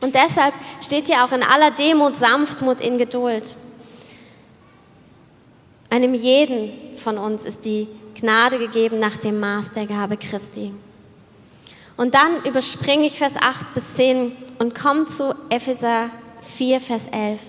Und 0.00 0.14
deshalb 0.14 0.54
steht 0.80 1.06
hier 1.06 1.24
auch 1.24 1.32
in 1.32 1.42
aller 1.42 1.70
Demut, 1.72 2.16
Sanftmut, 2.16 2.80
in 2.80 2.96
Geduld. 2.96 3.54
Einem 5.90 6.14
jeden 6.14 6.96
von 6.96 7.18
uns 7.18 7.44
ist 7.44 7.66
die 7.66 7.86
Gnade 8.14 8.58
gegeben 8.58 8.98
nach 8.98 9.16
dem 9.16 9.40
Maß 9.40 9.72
der 9.72 9.86
Gabe 9.86 10.16
Christi. 10.16 10.72
Und 11.96 12.14
dann 12.14 12.44
überspringe 12.44 13.06
ich 13.06 13.18
Vers 13.18 13.34
8 13.36 13.74
bis 13.74 13.94
10 13.94 14.32
und 14.58 14.74
komme 14.74 15.06
zu 15.06 15.34
Epheser 15.48 16.10
4, 16.56 16.80
Vers 16.80 17.06
11. 17.10 17.40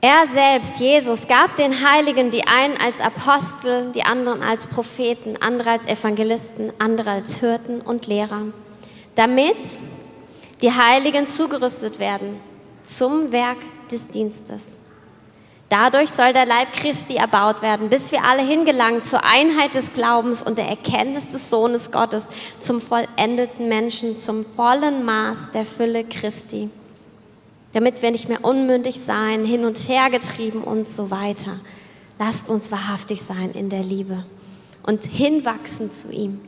Er 0.00 0.26
selbst, 0.32 0.78
Jesus, 0.78 1.26
gab 1.26 1.56
den 1.56 1.72
Heiligen 1.72 2.30
die 2.30 2.46
einen 2.46 2.76
als 2.76 3.00
Apostel, 3.00 3.92
die 3.92 4.02
anderen 4.02 4.42
als 4.42 4.66
Propheten, 4.66 5.36
andere 5.40 5.70
als 5.70 5.86
Evangelisten, 5.86 6.72
andere 6.78 7.10
als 7.10 7.38
Hirten 7.38 7.80
und 7.80 8.06
Lehrer, 8.06 8.42
damit 9.14 9.56
die 10.62 10.70
Heiligen 10.70 11.26
zugerüstet 11.26 11.98
werden 11.98 12.40
zum 12.84 13.32
Werk 13.32 13.58
des 13.90 14.06
Dienstes 14.08 14.78
Dadurch 15.68 16.10
soll 16.10 16.32
der 16.32 16.46
Leib 16.46 16.72
Christi 16.74 17.16
erbaut 17.16 17.60
werden, 17.60 17.90
bis 17.90 18.12
wir 18.12 18.22
alle 18.22 18.42
hingelangen 18.42 19.02
zur 19.02 19.24
Einheit 19.24 19.74
des 19.74 19.92
Glaubens 19.92 20.42
und 20.44 20.58
der 20.58 20.68
Erkenntnis 20.68 21.28
des 21.30 21.50
Sohnes 21.50 21.90
Gottes, 21.90 22.28
zum 22.60 22.80
vollendeten 22.80 23.68
Menschen, 23.68 24.16
zum 24.16 24.44
vollen 24.44 25.04
Maß 25.04 25.50
der 25.52 25.64
Fülle 25.64 26.04
Christi, 26.04 26.70
damit 27.72 28.00
wir 28.00 28.12
nicht 28.12 28.28
mehr 28.28 28.44
unmündig 28.44 29.00
sein, 29.00 29.44
hin 29.44 29.64
und 29.64 29.76
her 29.88 30.08
getrieben 30.08 30.62
und 30.62 30.86
so 30.86 31.10
weiter. 31.10 31.58
Lasst 32.16 32.48
uns 32.48 32.70
wahrhaftig 32.70 33.22
sein 33.22 33.50
in 33.50 33.68
der 33.68 33.82
Liebe 33.82 34.24
und 34.84 35.04
hinwachsen 35.04 35.90
zu 35.90 36.12
ihm. 36.12 36.40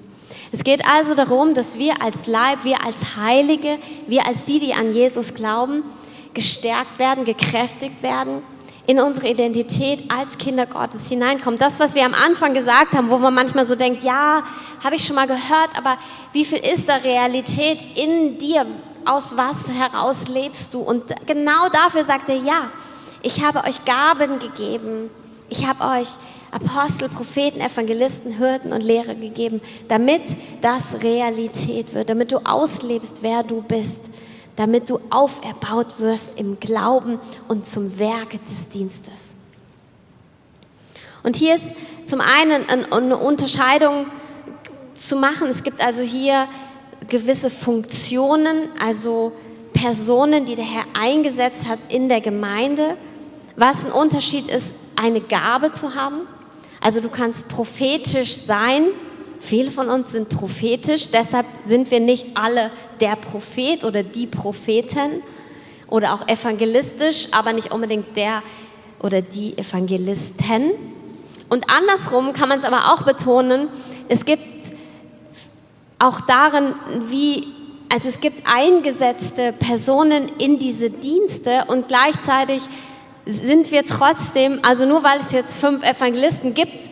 Es 0.53 0.63
geht 0.63 0.85
also 0.89 1.17
darum, 1.17 1.55
dass 1.55 1.77
wir 1.77 2.01
als 2.03 2.29
Leib, 2.29 2.63
wir 2.63 2.85
als 2.85 3.17
Heilige, 3.17 3.79
wir 4.07 4.27
als 4.27 4.45
die, 4.45 4.61
die 4.61 4.75
an 4.75 4.95
Jesus 4.95 5.35
glauben, 5.35 5.83
gestärkt 6.35 7.01
werden, 7.01 7.25
gekräftigt 7.25 8.01
werden 8.05 8.43
in 8.89 8.99
unsere 9.01 9.29
Identität 9.29 10.11
als 10.11 10.39
Kinder 10.39 10.65
Gottes 10.65 11.11
hineinkommen. 11.11 11.59
Das, 11.59 11.79
was 11.79 11.95
wir 11.95 12.07
am 12.07 12.15
Anfang 12.15 12.55
gesagt 12.55 12.95
haben, 12.95 13.11
wo 13.11 13.19
man 13.19 13.35
manchmal 13.35 13.67
so 13.67 13.75
denkt, 13.75 14.03
ja, 14.03 14.43
habe 14.83 14.97
ich 14.97 15.05
schon 15.05 15.15
mal 15.15 15.27
gehört, 15.27 15.77
aber 15.77 15.99
wie 16.33 16.47
viel 16.47 16.59
ist 16.59 16.89
da 16.89 16.97
Realität 16.97 17.81
in 17.97 18.39
dir? 18.39 18.65
Aus 19.05 19.37
was 19.37 19.69
heraus 19.69 20.27
lebst 20.29 20.73
du? 20.73 20.81
Und 20.81 21.05
genau 21.27 21.69
dafür 21.69 22.05
sagt 22.05 22.31
er, 22.31 22.37
ja, 22.37 22.71
ich 23.21 23.45
habe 23.45 23.63
euch 23.69 23.85
Gaben 23.85 24.39
gegeben. 24.39 25.11
Ich 25.51 25.67
habe 25.67 25.85
euch 25.99 26.09
Apostel, 26.51 27.11
Propheten, 27.11 27.61
Evangelisten, 27.61 28.39
Hirten 28.39 28.73
und 28.73 28.81
Lehrer 28.81 29.15
gegeben, 29.15 29.61
damit 29.89 30.23
das 30.63 31.03
Realität 31.03 31.93
wird, 31.93 32.09
damit 32.09 32.33
du 32.33 32.39
auslebst, 32.39 33.19
wer 33.21 33.43
du 33.43 33.61
bist 33.61 34.01
damit 34.59 34.91
du 34.91 34.99
auferbaut 35.11 36.01
wirst 36.01 36.37
im 36.37 36.59
Glauben 36.59 37.21
und 37.47 37.65
zum 37.65 37.97
Werke 37.97 38.39
des 38.39 38.69
Dienstes. 38.71 39.37
Und 41.23 41.37
hier 41.37 41.55
ist 41.55 41.65
zum 42.07 42.21
einen 42.21 42.69
eine 42.69 43.17
Unterscheidung 43.19 44.07
zu 44.95 45.15
machen. 45.15 45.47
Es 45.49 45.63
gibt 45.63 45.81
also 45.81 46.03
hier 46.03 46.49
gewisse 47.09 47.51
Funktionen, 47.51 48.69
also 48.81 49.31
Personen, 49.75 50.45
die 50.45 50.57
der 50.57 50.65
Herr 50.65 50.85
eingesetzt 51.01 51.69
hat 51.69 51.79
in 51.89 52.09
der 52.09 52.21
Gemeinde. 52.21 52.97
Was 53.55 53.85
ein 53.85 53.93
Unterschied 53.93 54.49
ist, 54.51 54.75
eine 54.97 55.21
Gabe 55.21 55.73
zu 55.73 55.95
haben. 55.95 56.23
Also 56.81 57.01
du 57.01 57.11
kannst 57.11 57.47
prophetisch 57.47 58.37
sein 58.37 58.87
Viele 59.41 59.71
von 59.71 59.89
uns 59.89 60.13
sind 60.13 60.29
prophetisch, 60.29 61.11
deshalb 61.11 61.47
sind 61.65 61.91
wir 61.91 62.01
nicht 62.01 62.27
alle 62.35 62.71
der 63.01 63.17
Prophet 63.17 63.85
oder 63.85 64.03
die 64.03 64.27
Propheten 64.27 65.23
oder 65.89 66.15
auch 66.15 66.29
evangelistisch, 66.29 67.29
aber 67.31 67.53
nicht 67.53 67.73
unbedingt 67.73 68.17
der 68.17 68.43
oder 69.01 69.23
die 69.23 69.57
Evangelisten. 69.57 70.73
Und 71.49 71.67
andersrum 71.73 72.33
kann 72.33 72.49
man 72.49 72.59
es 72.59 72.65
aber 72.65 72.93
auch 72.93 73.03
betonen, 73.03 73.69
es 74.09 74.25
gibt 74.25 74.73
auch 75.99 76.21
darin, 76.23 76.75
wie, 77.09 77.47
also 77.93 78.09
es 78.09 78.21
gibt 78.21 78.43
eingesetzte 78.53 79.53
Personen 79.53 80.31
in 80.39 80.59
diese 80.59 80.91
Dienste 80.91 81.65
und 81.69 81.89
gleichzeitig 81.89 82.63
sind 83.25 83.71
wir 83.71 83.85
trotzdem, 83.85 84.61
also 84.63 84.87
nur 84.87 85.03
weil 85.03 85.21
es 85.21 85.33
jetzt 85.33 85.59
fünf 85.59 85.83
Evangelisten 85.85 86.55
gibt, 86.55 86.91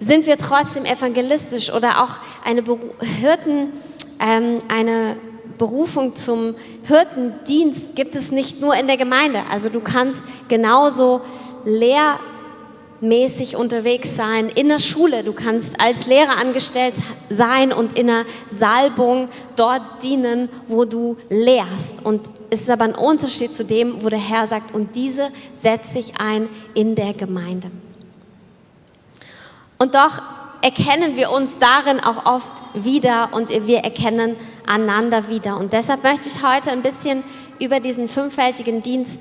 sind 0.00 0.26
wir 0.26 0.36
trotzdem 0.36 0.84
evangelistisch 0.84 1.72
oder 1.72 2.02
auch 2.02 2.18
eine 2.44 2.62
Beru 2.62 2.90
Hirten, 3.00 3.72
ähm, 4.20 4.60
eine 4.68 5.16
Berufung 5.58 6.14
zum 6.14 6.54
Hirtendienst 6.86 7.94
gibt 7.94 8.14
es 8.14 8.30
nicht 8.30 8.60
nur 8.60 8.74
in 8.76 8.86
der 8.86 8.96
Gemeinde. 8.96 9.40
Also 9.50 9.68
du 9.68 9.80
kannst 9.80 10.22
genauso 10.48 11.22
lehrmäßig 11.64 13.56
unterwegs 13.56 14.14
sein 14.16 14.48
in 14.50 14.68
der 14.68 14.78
Schule. 14.78 15.24
Du 15.24 15.32
kannst 15.32 15.70
als 15.82 16.06
Lehrer 16.06 16.36
angestellt 16.36 16.94
sein 17.30 17.72
und 17.72 17.98
in 17.98 18.10
einer 18.10 18.26
Salbung 18.58 19.28
dort 19.56 20.02
dienen, 20.02 20.50
wo 20.68 20.84
du 20.84 21.16
lehrst. 21.30 22.04
Und 22.04 22.28
es 22.50 22.60
ist 22.62 22.70
aber 22.70 22.84
ein 22.84 22.94
Unterschied 22.94 23.54
zu 23.54 23.64
dem, 23.64 24.04
wo 24.04 24.08
der 24.08 24.18
Herr 24.18 24.46
sagt, 24.46 24.74
und 24.74 24.94
diese 24.94 25.30
setzt 25.62 25.94
sich 25.94 26.12
ein 26.18 26.48
in 26.74 26.94
der 26.94 27.14
Gemeinde. 27.14 27.70
Und 29.78 29.94
doch 29.94 30.22
erkennen 30.62 31.16
wir 31.16 31.30
uns 31.30 31.58
darin 31.58 32.00
auch 32.00 32.26
oft 32.26 32.52
wieder 32.74 33.30
und 33.32 33.50
wir 33.50 33.78
erkennen 33.78 34.36
einander 34.66 35.28
wieder. 35.28 35.58
Und 35.58 35.72
deshalb 35.72 36.02
möchte 36.02 36.28
ich 36.28 36.42
heute 36.42 36.70
ein 36.70 36.82
bisschen 36.82 37.22
über 37.60 37.80
diesen 37.80 38.08
fünffältigen 38.08 38.82
Dienst 38.82 39.18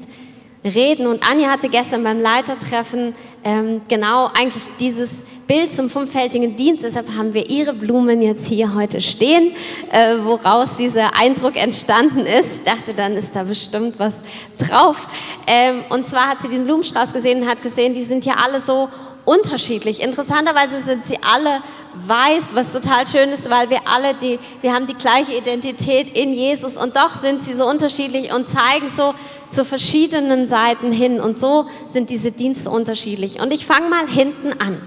reden. 0.63 1.07
Und 1.07 1.29
Anja 1.29 1.49
hatte 1.49 1.69
gestern 1.69 2.03
beim 2.03 2.19
Leitertreffen 2.19 3.13
ähm, 3.43 3.81
genau 3.87 4.29
eigentlich 4.33 4.63
dieses 4.79 5.09
Bild 5.45 5.75
zum 5.75 5.89
fünffältigen 5.89 6.55
Dienst. 6.55 6.83
Deshalb 6.83 7.15
haben 7.15 7.33
wir 7.33 7.49
ihre 7.49 7.73
Blumen 7.73 8.21
jetzt 8.21 8.47
hier 8.47 8.73
heute 8.73 8.99
stehen, 8.99 9.51
äh, 9.91 10.15
woraus 10.23 10.69
dieser 10.77 11.19
Eindruck 11.19 11.55
entstanden 11.55 12.25
ist. 12.25 12.59
Ich 12.59 12.63
dachte, 12.63 12.95
dann 12.95 13.13
ist 13.13 13.35
da 13.35 13.43
bestimmt 13.43 13.99
was 13.99 14.15
drauf. 14.57 15.07
Ähm, 15.45 15.83
und 15.89 16.07
zwar 16.07 16.29
hat 16.29 16.41
sie 16.41 16.47
den 16.47 16.65
Blumenstrauß 16.65 17.13
gesehen 17.13 17.43
und 17.43 17.47
hat 17.47 17.61
gesehen, 17.61 17.93
die 17.93 18.03
sind 18.03 18.25
ja 18.25 18.35
alle 18.43 18.59
so 18.61 18.89
unterschiedlich. 19.25 20.01
Interessanterweise 20.01 20.81
sind 20.81 21.05
sie 21.05 21.17
alle 21.21 21.61
weiß, 22.07 22.53
was 22.53 22.71
total 22.71 23.07
schön 23.07 23.29
ist, 23.29 23.49
weil 23.49 23.69
wir 23.69 23.87
alle 23.87 24.13
die, 24.13 24.39
wir 24.61 24.73
haben 24.73 24.87
die 24.87 24.93
gleiche 24.93 25.33
Identität 25.33 26.15
in 26.15 26.33
Jesus 26.33 26.77
und 26.77 26.95
doch 26.95 27.15
sind 27.15 27.41
sie 27.41 27.53
so 27.53 27.67
unterschiedlich 27.67 28.33
und 28.33 28.49
zeigen 28.49 28.89
so 28.95 29.13
zu 29.49 29.63
verschiedenen 29.63 30.47
Seiten 30.47 30.91
hin 30.91 31.21
und 31.21 31.39
so 31.39 31.67
sind 31.93 32.09
diese 32.09 32.31
Dienste 32.31 32.69
unterschiedlich. 32.69 33.39
Und 33.39 33.53
ich 33.53 33.65
fange 33.65 33.89
mal 33.89 34.07
hinten 34.07 34.53
an. 34.59 34.81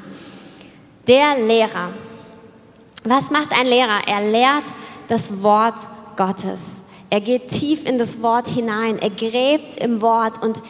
Der 1.06 1.38
Lehrer. 1.38 1.90
Was 3.04 3.30
macht 3.30 3.58
ein 3.58 3.66
Lehrer? 3.66 4.00
Er 4.06 4.20
lehrt 4.30 4.64
das 5.08 5.42
Wort 5.42 5.76
Gottes. 6.16 6.82
Er 7.10 7.22
geht 7.22 7.48
tief 7.48 7.86
in 7.86 7.96
das 7.96 8.20
Wort 8.20 8.48
hinein. 8.48 8.98
Er 8.98 9.08
gräbt 9.08 9.76
im 9.76 10.02
Wort 10.02 10.42
und 10.42 10.60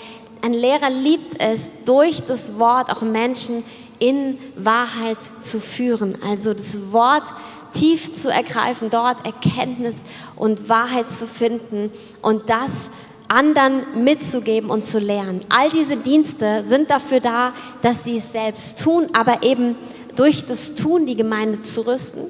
ein 0.42 0.52
Lehrer 0.52 0.90
liebt 0.90 1.40
es, 1.40 1.68
durch 1.84 2.22
das 2.22 2.58
Wort 2.58 2.90
auch 2.90 3.02
Menschen 3.02 3.64
in 3.98 4.38
Wahrheit 4.56 5.18
zu 5.40 5.60
führen. 5.60 6.16
Also 6.22 6.54
das 6.54 6.92
Wort 6.92 7.24
tief 7.72 8.14
zu 8.14 8.30
ergreifen, 8.30 8.90
dort 8.90 9.24
Erkenntnis 9.26 9.96
und 10.36 10.68
Wahrheit 10.68 11.10
zu 11.10 11.26
finden 11.26 11.90
und 12.22 12.48
das 12.48 12.90
anderen 13.28 14.04
mitzugeben 14.04 14.70
und 14.70 14.86
zu 14.86 14.98
lernen. 14.98 15.40
All 15.50 15.68
diese 15.68 15.96
Dienste 15.96 16.64
sind 16.66 16.90
dafür 16.90 17.20
da, 17.20 17.52
dass 17.82 18.04
sie 18.04 18.18
es 18.18 18.32
selbst 18.32 18.80
tun, 18.80 19.08
aber 19.12 19.42
eben 19.42 19.76
durch 20.16 20.46
das 20.46 20.74
Tun 20.74 21.04
die 21.04 21.16
Gemeinde 21.16 21.62
zu 21.62 21.86
rüsten, 21.86 22.22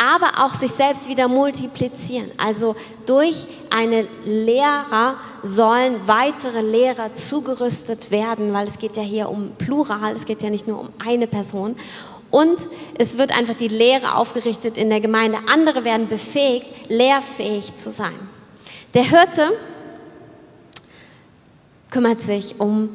aber 0.00 0.44
auch 0.44 0.54
sich 0.54 0.72
selbst 0.72 1.08
wieder 1.08 1.26
multiplizieren. 1.26 2.30
Also 2.36 2.76
durch 3.06 3.46
eine 3.70 4.08
Lehrer 4.24 5.16
sollen 5.42 6.06
weitere 6.06 6.60
Lehrer 6.60 7.14
zugerüstet 7.14 8.10
werden, 8.10 8.52
weil 8.52 8.68
es 8.68 8.78
geht 8.78 8.96
ja 8.96 9.02
hier 9.02 9.30
um 9.30 9.52
Plural, 9.56 10.14
es 10.14 10.26
geht 10.26 10.42
ja 10.42 10.50
nicht 10.50 10.68
nur 10.68 10.80
um 10.80 10.88
eine 11.04 11.26
Person. 11.26 11.76
Und 12.30 12.58
es 12.98 13.16
wird 13.16 13.36
einfach 13.36 13.54
die 13.54 13.68
Lehre 13.68 14.16
aufgerichtet 14.16 14.76
in 14.76 14.90
der 14.90 15.00
Gemeinde. 15.00 15.38
Andere 15.46 15.84
werden 15.84 16.08
befähigt, 16.08 16.66
lehrfähig 16.88 17.76
zu 17.76 17.90
sein. 17.90 18.28
Der 18.94 19.04
Hirte 19.04 19.52
kümmert 21.90 22.20
sich 22.20 22.60
um 22.60 22.90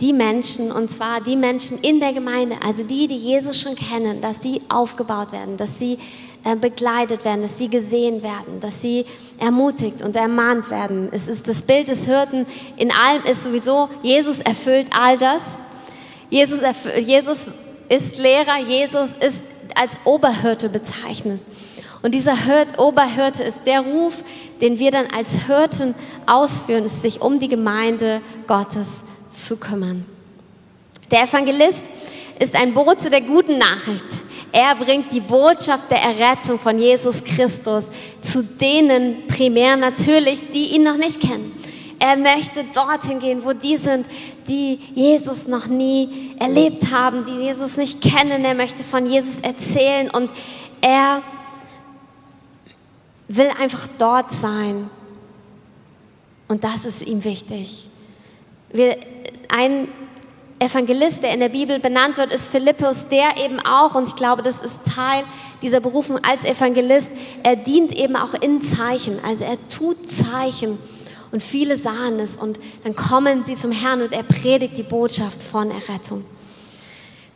die 0.00 0.12
Menschen, 0.12 0.72
und 0.72 0.90
zwar 0.90 1.20
die 1.20 1.36
Menschen 1.36 1.78
in 1.78 2.00
der 2.00 2.12
Gemeinde, 2.12 2.56
also 2.66 2.82
die, 2.82 3.06
die 3.06 3.16
Jesus 3.16 3.60
schon 3.60 3.76
kennen, 3.76 4.20
dass 4.20 4.42
sie 4.42 4.60
aufgebaut 4.68 5.32
werden, 5.32 5.56
dass 5.56 5.78
sie 5.78 5.98
begleitet 6.60 7.24
werden, 7.24 7.42
dass 7.42 7.58
sie 7.58 7.68
gesehen 7.68 8.22
werden, 8.22 8.60
dass 8.60 8.82
sie 8.82 9.06
ermutigt 9.38 10.02
und 10.02 10.14
ermahnt 10.14 10.70
werden. 10.70 11.08
Es 11.10 11.26
ist 11.26 11.48
das 11.48 11.62
Bild 11.62 11.88
des 11.88 12.04
Hirten. 12.04 12.46
In 12.76 12.90
allem 12.90 13.24
ist 13.24 13.44
sowieso, 13.44 13.88
Jesus 14.02 14.40
erfüllt 14.40 14.88
all 14.96 15.16
das. 15.16 15.42
Jesus, 16.28 16.60
Jesus 17.04 17.38
ist 17.88 18.18
Lehrer, 18.18 18.58
Jesus 18.66 19.10
ist 19.20 19.40
als 19.74 19.92
Oberhirte 20.04 20.68
bezeichnet. 20.68 21.42
Und 22.02 22.14
dieser 22.14 22.44
Hirt, 22.44 22.78
Oberhirte 22.78 23.42
ist 23.42 23.60
der 23.66 23.80
Ruf, 23.80 24.14
den 24.60 24.78
wir 24.78 24.90
dann 24.90 25.06
als 25.06 25.46
Hirten 25.46 25.94
ausführen, 26.26 26.84
ist 26.84 27.02
sich 27.02 27.22
um 27.22 27.40
die 27.40 27.48
Gemeinde 27.48 28.20
Gottes 28.46 29.02
zu 29.30 29.56
kümmern. 29.56 30.04
Der 31.10 31.22
Evangelist 31.22 31.80
ist 32.38 32.54
ein 32.54 32.74
Bote 32.74 33.08
der 33.08 33.22
guten 33.22 33.58
Nachricht. 33.58 34.04
Er 34.54 34.76
bringt 34.76 35.10
die 35.10 35.20
Botschaft 35.20 35.90
der 35.90 36.00
Errettung 36.00 36.60
von 36.60 36.78
Jesus 36.78 37.24
Christus 37.24 37.86
zu 38.20 38.44
denen 38.44 39.26
primär 39.26 39.76
natürlich, 39.76 40.52
die 40.52 40.76
ihn 40.76 40.84
noch 40.84 40.96
nicht 40.96 41.20
kennen. 41.20 41.50
Er 41.98 42.16
möchte 42.16 42.62
dorthin 42.72 43.18
gehen, 43.18 43.44
wo 43.44 43.52
die 43.52 43.76
sind, 43.76 44.06
die 44.46 44.78
Jesus 44.94 45.48
noch 45.48 45.66
nie 45.66 46.36
erlebt 46.38 46.88
haben, 46.92 47.24
die 47.24 47.32
Jesus 47.32 47.76
nicht 47.76 48.00
kennen. 48.00 48.44
Er 48.44 48.54
möchte 48.54 48.84
von 48.84 49.06
Jesus 49.06 49.40
erzählen 49.40 50.08
und 50.10 50.30
er 50.80 51.22
will 53.26 53.50
einfach 53.58 53.88
dort 53.98 54.30
sein. 54.30 54.88
Und 56.46 56.62
das 56.62 56.84
ist 56.84 57.02
ihm 57.02 57.24
wichtig. 57.24 57.88
Wir, 58.70 58.98
ein 59.48 59.88
Evangelist, 60.64 61.22
der 61.22 61.32
in 61.32 61.40
der 61.40 61.48
Bibel 61.48 61.78
benannt 61.78 62.16
wird, 62.16 62.32
ist 62.32 62.48
Philippus, 62.48 63.06
der 63.10 63.36
eben 63.44 63.60
auch, 63.60 63.94
und 63.94 64.08
ich 64.08 64.16
glaube, 64.16 64.42
das 64.42 64.60
ist 64.60 64.78
Teil 64.84 65.24
dieser 65.62 65.80
Berufung 65.80 66.18
als 66.18 66.44
Evangelist, 66.44 67.10
er 67.42 67.56
dient 67.56 67.96
eben 67.96 68.16
auch 68.16 68.34
in 68.34 68.62
Zeichen. 68.62 69.18
Also 69.24 69.44
er 69.44 69.56
tut 69.68 69.96
Zeichen. 70.10 70.78
Und 71.30 71.42
viele 71.42 71.76
sahen 71.76 72.20
es 72.20 72.36
und 72.36 72.60
dann 72.84 72.94
kommen 72.94 73.44
sie 73.44 73.56
zum 73.56 73.72
Herrn 73.72 74.02
und 74.02 74.12
er 74.12 74.22
predigt 74.22 74.78
die 74.78 74.84
Botschaft 74.84 75.42
von 75.42 75.70
Errettung. 75.70 76.24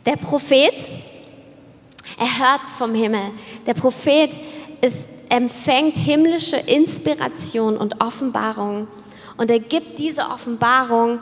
Der 0.05 0.15
Prophet, 0.15 0.73
er 2.17 2.39
hört 2.39 2.61
vom 2.77 2.95
Himmel. 2.95 3.31
Der 3.65 3.73
Prophet 3.73 4.37
ist 4.81 5.05
empfängt 5.29 5.95
himmlische 5.95 6.57
Inspiration 6.57 7.77
und 7.77 8.01
Offenbarung 8.01 8.87
und 9.37 9.51
er 9.51 9.59
gibt 9.59 9.99
diese 9.99 10.21
Offenbarung 10.21 11.19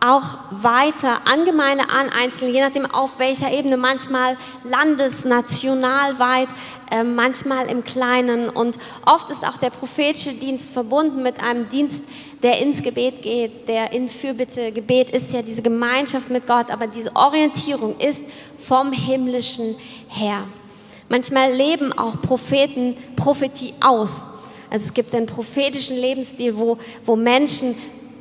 auch 0.00 0.38
weiter 0.50 1.20
an 1.30 1.44
Gemeinde, 1.44 1.84
an 1.88 2.10
Einzelne, 2.10 2.52
je 2.52 2.60
nachdem 2.60 2.86
auf 2.86 3.18
welcher 3.18 3.50
Ebene, 3.52 3.76
manchmal 3.76 4.36
landes-, 4.62 5.24
nationalweit, 5.24 6.48
äh, 6.90 7.02
manchmal 7.02 7.68
im 7.68 7.84
Kleinen. 7.84 8.48
Und 8.48 8.78
oft 9.04 9.30
ist 9.30 9.46
auch 9.46 9.56
der 9.56 9.70
prophetische 9.70 10.32
Dienst 10.32 10.72
verbunden 10.72 11.22
mit 11.22 11.42
einem 11.42 11.68
Dienst, 11.68 12.02
der 12.42 12.60
ins 12.60 12.82
Gebet 12.82 13.22
geht, 13.22 13.68
der 13.68 13.92
in 13.92 14.08
Fürbitte, 14.08 14.70
Gebet 14.70 15.10
ist 15.10 15.32
ja 15.32 15.42
diese 15.42 15.62
Gemeinschaft 15.62 16.30
mit 16.30 16.46
Gott, 16.46 16.70
aber 16.70 16.86
diese 16.86 17.14
Orientierung 17.16 17.98
ist 17.98 18.22
vom 18.58 18.92
himmlischen 18.92 19.76
her. 20.08 20.44
Manchmal 21.08 21.52
leben 21.52 21.92
auch 21.92 22.20
Propheten 22.20 22.96
Prophetie 23.16 23.74
aus. 23.80 24.26
Also 24.70 24.86
es 24.86 24.94
gibt 24.94 25.14
einen 25.14 25.26
prophetischen 25.26 25.96
Lebensstil, 25.96 26.56
wo, 26.56 26.78
wo 27.04 27.16
Menschen 27.16 27.76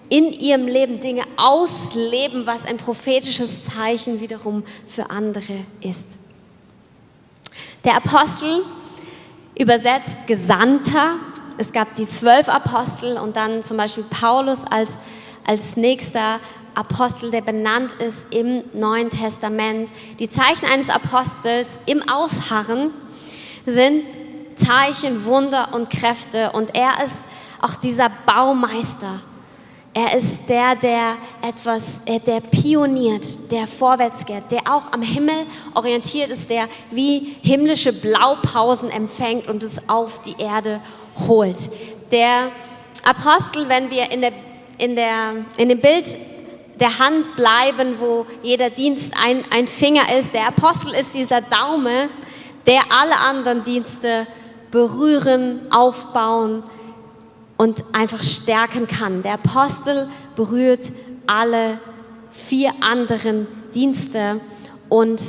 in 0.10 0.32
ihrem 0.34 0.68
Leben 0.68 1.00
Dinge 1.00 1.24
ausleben, 1.38 2.46
was 2.46 2.65
ein 2.65 2.78
prophetisches 2.78 3.50
Zeichen 3.65 4.20
wiederum 4.20 4.63
für 4.88 5.10
andere 5.10 5.65
ist. 5.82 6.06
Der 7.84 7.96
Apostel 7.98 8.63
übersetzt 9.58 10.28
Gesandter. 10.28 11.15
Es 11.58 11.72
gab 11.72 11.96
die 11.96 12.08
zwölf 12.08 12.50
Apostel 12.50 13.18
und 13.18 13.36
dann 13.36 13.63
zum 13.63 13.78
Beispiel 13.78 14.04
Paulus 14.04 14.60
als, 14.70 14.91
als 15.46 15.78
nächster 15.78 16.39
Apostel, 16.74 17.32
der 17.32 17.41
benannt 17.41 17.91
ist 18.02 18.28
im 18.32 18.63
Neuen 18.74 19.10
Testament. 19.10 19.89
Die 20.20 20.30
Zeichen 20.30 20.65
eines 20.65 20.89
Apostels 20.89 21.80
im 21.86 22.08
Ausharren 22.10 22.91
sind 23.65 24.04
Zeichen, 24.58 25.26
Wunder 25.26 25.74
und 25.74 25.89
Kräfte. 25.89 26.52
Und 26.52 26.76
er 26.76 27.04
ist 27.04 27.15
auch 27.62 27.76
dieser 27.76 28.12
Baumeister. 28.26 29.22
Er 29.98 30.18
ist 30.18 30.50
der, 30.50 30.76
der 30.76 31.16
etwas, 31.42 31.82
äh, 32.06 32.20
der 32.20 32.42
pioniert, 32.42 33.50
der 33.50 33.66
vorwärts 33.66 34.26
geht, 34.26 34.52
der 34.52 34.60
auch 34.70 34.92
am 34.92 35.02
Himmel 35.02 35.46
orientiert 35.74 36.32
ist, 36.32 36.50
der 36.50 36.68
wie 36.92 37.38
himmlische 37.42 37.94
Blaupausen 37.94 38.90
empfängt 38.90 39.48
und 39.48 39.64
es 39.64 39.78
auf 39.88 40.22
die 40.22 40.36
Erde 40.38 40.82
holt. 41.30 41.70
Der 42.12 42.52
Apostel, 43.06 43.70
wenn 43.70 43.90
wir 43.90 44.12
in, 44.12 44.20
der, 44.20 44.34
in, 44.80 44.98
der, 44.98 45.46
in 45.56 45.70
dem 45.70 45.80
Bild 45.80 46.18
der 46.78 47.00
Hand 47.00 47.38
bleiben, 47.38 47.98
wo 47.98 48.26
jeder 48.44 48.70
Dienst 48.70 49.14
ein, 49.24 49.46
ein 49.50 49.66
Finger 49.66 50.14
ist. 50.20 50.34
Der 50.34 50.48
Apostel 50.48 50.94
ist 50.94 51.14
dieser 51.14 51.40
Daumen, 51.40 52.10
der 52.68 52.82
alle 52.90 53.18
anderen 53.18 53.64
Dienste 53.64 54.28
berühren, 54.72 55.62
aufbauen 55.72 56.64
und 57.58 57.84
einfach 57.94 58.22
stärken 58.24 58.88
kann. 58.88 59.24
Der 59.24 59.34
Apostel 59.34 60.10
berührt 60.36 60.91
alle 61.28 61.80
vier 62.32 62.72
anderen 62.82 63.48
Dienste 63.74 64.41
und 64.89 65.22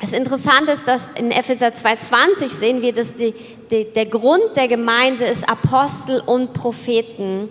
das 0.00 0.12
Interessante 0.12 0.72
ist, 0.72 0.86
dass 0.86 1.00
in 1.18 1.30
Epheser 1.30 1.68
2,20 1.68 2.48
sehen 2.48 2.82
wir, 2.82 2.92
dass 2.92 3.14
die, 3.14 3.34
die, 3.70 3.84
der 3.84 4.04
Grund 4.06 4.54
der 4.54 4.68
Gemeinde 4.68 5.24
ist 5.24 5.48
Apostel 5.48 6.20
und 6.26 6.52
Propheten. 6.52 7.48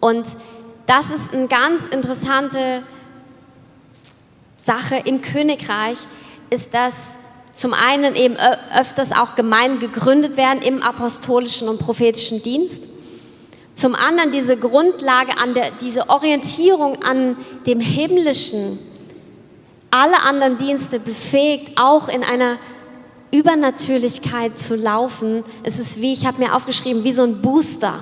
Und 0.00 0.26
das 0.86 1.06
ist 1.10 1.32
eine 1.32 1.46
ganz 1.46 1.86
interessante 1.86 2.82
Sache 4.58 4.96
im 5.04 5.22
Königreich, 5.22 5.98
ist, 6.50 6.74
dass 6.74 6.94
zum 7.52 7.74
einen 7.74 8.14
eben 8.14 8.36
öfters 8.76 9.10
auch 9.12 9.34
Gemeinden 9.34 9.80
gegründet 9.80 10.36
werden 10.36 10.62
im 10.62 10.82
apostolischen 10.82 11.68
und 11.68 11.78
prophetischen 11.78 12.42
Dienst. 12.42 12.88
Zum 13.74 13.94
anderen 13.94 14.30
diese 14.30 14.56
Grundlage 14.56 15.38
an 15.38 15.54
der, 15.54 15.70
diese 15.80 16.08
Orientierung 16.08 17.02
an 17.02 17.36
dem 17.66 17.80
Himmlischen, 17.80 18.78
alle 19.90 20.22
anderen 20.24 20.58
Dienste 20.58 21.00
befähigt, 21.00 21.80
auch 21.80 22.08
in 22.08 22.22
einer 22.22 22.58
Übernatürlichkeit 23.32 24.58
zu 24.58 24.76
laufen. 24.76 25.44
Es 25.62 25.78
ist 25.78 26.00
wie, 26.00 26.12
ich 26.12 26.26
habe 26.26 26.38
mir 26.38 26.54
aufgeschrieben, 26.54 27.04
wie 27.04 27.12
so 27.12 27.22
ein 27.22 27.40
Booster 27.40 28.00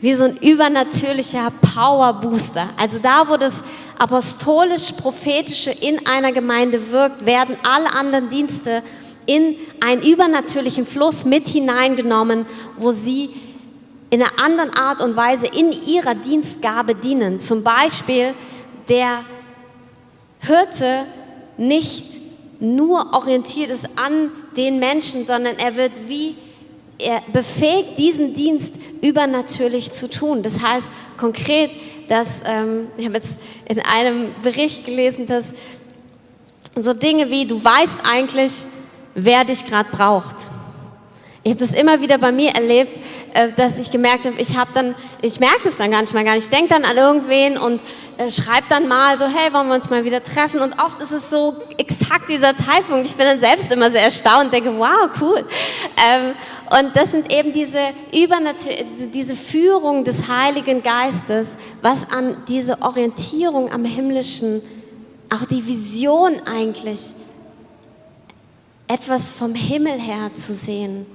wie 0.00 0.14
so 0.14 0.24
ein 0.24 0.36
übernatürlicher 0.36 1.52
Power-Booster. 1.74 2.70
Also 2.76 2.98
da, 2.98 3.28
wo 3.28 3.36
das 3.36 3.54
apostolisch-prophetische 3.98 5.70
in 5.70 6.06
einer 6.06 6.32
Gemeinde 6.32 6.90
wirkt, 6.90 7.26
werden 7.26 7.56
alle 7.68 7.92
anderen 7.92 8.30
Dienste 8.30 8.82
in 9.26 9.56
einen 9.84 10.02
übernatürlichen 10.02 10.86
Fluss 10.86 11.24
mit 11.24 11.48
hineingenommen, 11.48 12.46
wo 12.78 12.92
sie 12.92 13.30
in 14.10 14.22
einer 14.22 14.42
anderen 14.42 14.70
Art 14.74 15.02
und 15.02 15.16
Weise 15.16 15.46
in 15.46 15.72
ihrer 15.72 16.14
Dienstgabe 16.14 16.94
dienen. 16.94 17.40
Zum 17.40 17.62
Beispiel 17.62 18.34
der 18.88 19.24
Hirte 20.40 21.04
nicht 21.58 22.18
nur 22.60 23.12
orientiert 23.12 23.70
ist 23.70 23.86
an 23.96 24.30
den 24.56 24.78
Menschen, 24.78 25.26
sondern 25.26 25.56
er 25.56 25.76
wird 25.76 26.08
wie 26.08 26.36
er 26.98 27.22
befähigt 27.32 27.98
diesen 27.98 28.34
Dienst 28.34 28.74
übernatürlich 29.00 29.92
zu 29.92 30.10
tun. 30.10 30.42
Das 30.42 30.60
heißt 30.60 30.86
konkret, 31.16 31.70
dass, 32.08 32.26
ähm, 32.44 32.88
ich 32.96 33.06
habe 33.06 33.16
jetzt 33.18 33.38
in 33.66 33.80
einem 33.80 34.34
Bericht 34.42 34.84
gelesen, 34.84 35.26
dass 35.26 35.44
so 36.74 36.94
Dinge 36.94 37.30
wie, 37.30 37.46
du 37.46 37.62
weißt 37.62 37.96
eigentlich, 38.10 38.52
wer 39.14 39.44
dich 39.44 39.64
gerade 39.66 39.90
braucht. 39.90 40.36
Ich 41.48 41.54
habe 41.54 41.64
das 41.66 41.72
immer 41.72 41.98
wieder 42.02 42.18
bei 42.18 42.30
mir 42.30 42.50
erlebt, 42.50 43.00
äh, 43.32 43.48
dass 43.56 43.78
ich 43.78 43.90
gemerkt 43.90 44.26
habe, 44.26 44.34
ich 44.38 44.54
habe 44.54 44.70
dann, 44.74 44.94
ich 45.22 45.40
merke 45.40 45.66
es 45.66 45.78
dann 45.78 45.90
gar 45.90 46.02
nicht 46.02 46.12
mal 46.12 46.22
gar 46.22 46.34
nicht. 46.34 46.44
Ich 46.44 46.50
denke 46.50 46.68
dann 46.68 46.84
an 46.84 46.94
irgendwen 46.94 47.56
und 47.56 47.82
äh, 48.18 48.30
schreibe 48.30 48.66
dann 48.68 48.86
mal 48.86 49.18
so, 49.18 49.24
hey, 49.24 49.50
wollen 49.54 49.68
wir 49.68 49.76
uns 49.76 49.88
mal 49.88 50.04
wieder 50.04 50.22
treffen? 50.22 50.60
Und 50.60 50.74
oft 50.78 51.00
ist 51.00 51.10
es 51.10 51.30
so 51.30 51.56
exakt 51.78 52.28
dieser 52.28 52.54
Zeitpunkt. 52.54 53.06
Ich 53.06 53.14
bin 53.14 53.24
dann 53.24 53.40
selbst 53.40 53.72
immer 53.72 53.90
sehr 53.90 54.02
erstaunt, 54.02 54.52
denke, 54.52 54.78
wow, 54.78 55.08
cool. 55.22 55.42
Ähm, 56.06 56.34
und 56.78 56.94
das 56.94 57.12
sind 57.12 57.32
eben 57.32 57.54
diese 57.54 57.80
diese 59.14 59.34
Führung 59.34 60.04
des 60.04 60.28
Heiligen 60.28 60.82
Geistes, 60.82 61.46
was 61.80 61.96
an 62.10 62.36
diese 62.46 62.82
Orientierung 62.82 63.72
am 63.72 63.86
Himmlischen, 63.86 64.60
auch 65.30 65.46
die 65.46 65.66
Vision 65.66 66.42
eigentlich, 66.44 67.06
etwas 68.86 69.32
vom 69.32 69.54
Himmel 69.54 69.98
her 69.98 70.30
zu 70.34 70.52
sehen, 70.52 71.06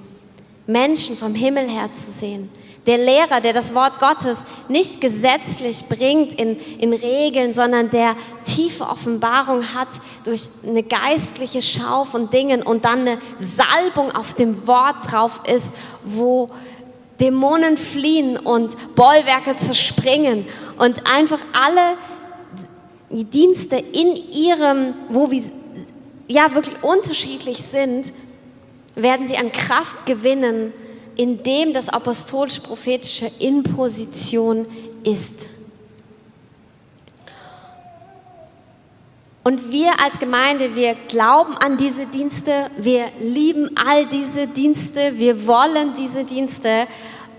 Menschen 0.66 1.16
vom 1.16 1.34
Himmel 1.34 1.68
her 1.68 1.92
zu 1.92 2.10
sehen. 2.10 2.50
Der 2.86 2.98
Lehrer, 2.98 3.40
der 3.40 3.54
das 3.54 3.74
Wort 3.74 3.98
Gottes 3.98 4.36
nicht 4.68 5.00
gesetzlich 5.00 5.84
bringt 5.88 6.34
in, 6.34 6.58
in 6.78 6.92
Regeln, 6.92 7.52
sondern 7.54 7.88
der 7.88 8.14
tiefe 8.44 8.84
Offenbarung 8.84 9.62
hat 9.74 9.88
durch 10.24 10.48
eine 10.66 10.82
geistliche 10.82 11.62
Schau 11.62 12.04
von 12.04 12.28
Dingen 12.28 12.62
und 12.62 12.84
dann 12.84 13.00
eine 13.00 13.18
Salbung 13.56 14.12
auf 14.12 14.34
dem 14.34 14.66
Wort 14.66 15.10
drauf 15.10 15.40
ist, 15.46 15.66
wo 16.04 16.48
Dämonen 17.20 17.78
fliehen 17.78 18.36
und 18.36 18.76
Bollwerke 18.94 19.56
zerspringen 19.56 20.46
und 20.78 21.10
einfach 21.10 21.40
alle 21.52 21.96
Dienste 23.10 23.76
in 23.76 24.16
ihrem, 24.30 24.94
wo 25.08 25.30
wir 25.30 25.42
ja 26.26 26.54
wirklich 26.54 26.82
unterschiedlich 26.82 27.58
sind, 27.58 28.12
werden 28.94 29.26
sie 29.26 29.36
an 29.36 29.52
Kraft 29.52 30.06
gewinnen, 30.06 30.72
indem 31.16 31.72
das 31.72 31.88
apostolisch-prophetische 31.88 33.30
in 33.38 33.62
Position 33.62 34.66
ist. 35.04 35.50
Und 39.44 39.70
wir 39.70 40.02
als 40.02 40.18
Gemeinde, 40.18 40.74
wir 40.74 40.96
glauben 41.06 41.54
an 41.58 41.76
diese 41.76 42.06
Dienste, 42.06 42.70
wir 42.78 43.08
lieben 43.20 43.70
all 43.76 44.06
diese 44.06 44.46
Dienste, 44.46 45.18
wir 45.18 45.46
wollen 45.46 45.94
diese 45.98 46.24
Dienste. 46.24 46.86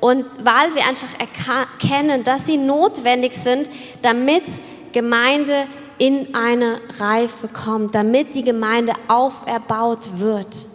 Und 0.01 0.25
weil 0.43 0.75
wir 0.75 0.85
einfach 0.87 1.09
erkennen, 1.17 2.23
dass 2.23 2.45
sie 2.45 2.57
notwendig 2.57 3.33
sind, 3.33 3.69
damit 4.03 4.43
Gemeinde 4.91 5.65
in 5.97 6.35
eine 6.35 6.79
Reife 6.99 7.47
kommt, 7.47 7.95
damit 7.95 8.35
die 8.35 8.43
Gemeinde 8.43 8.93
auferbaut 9.07 10.19
wird. 10.19 10.74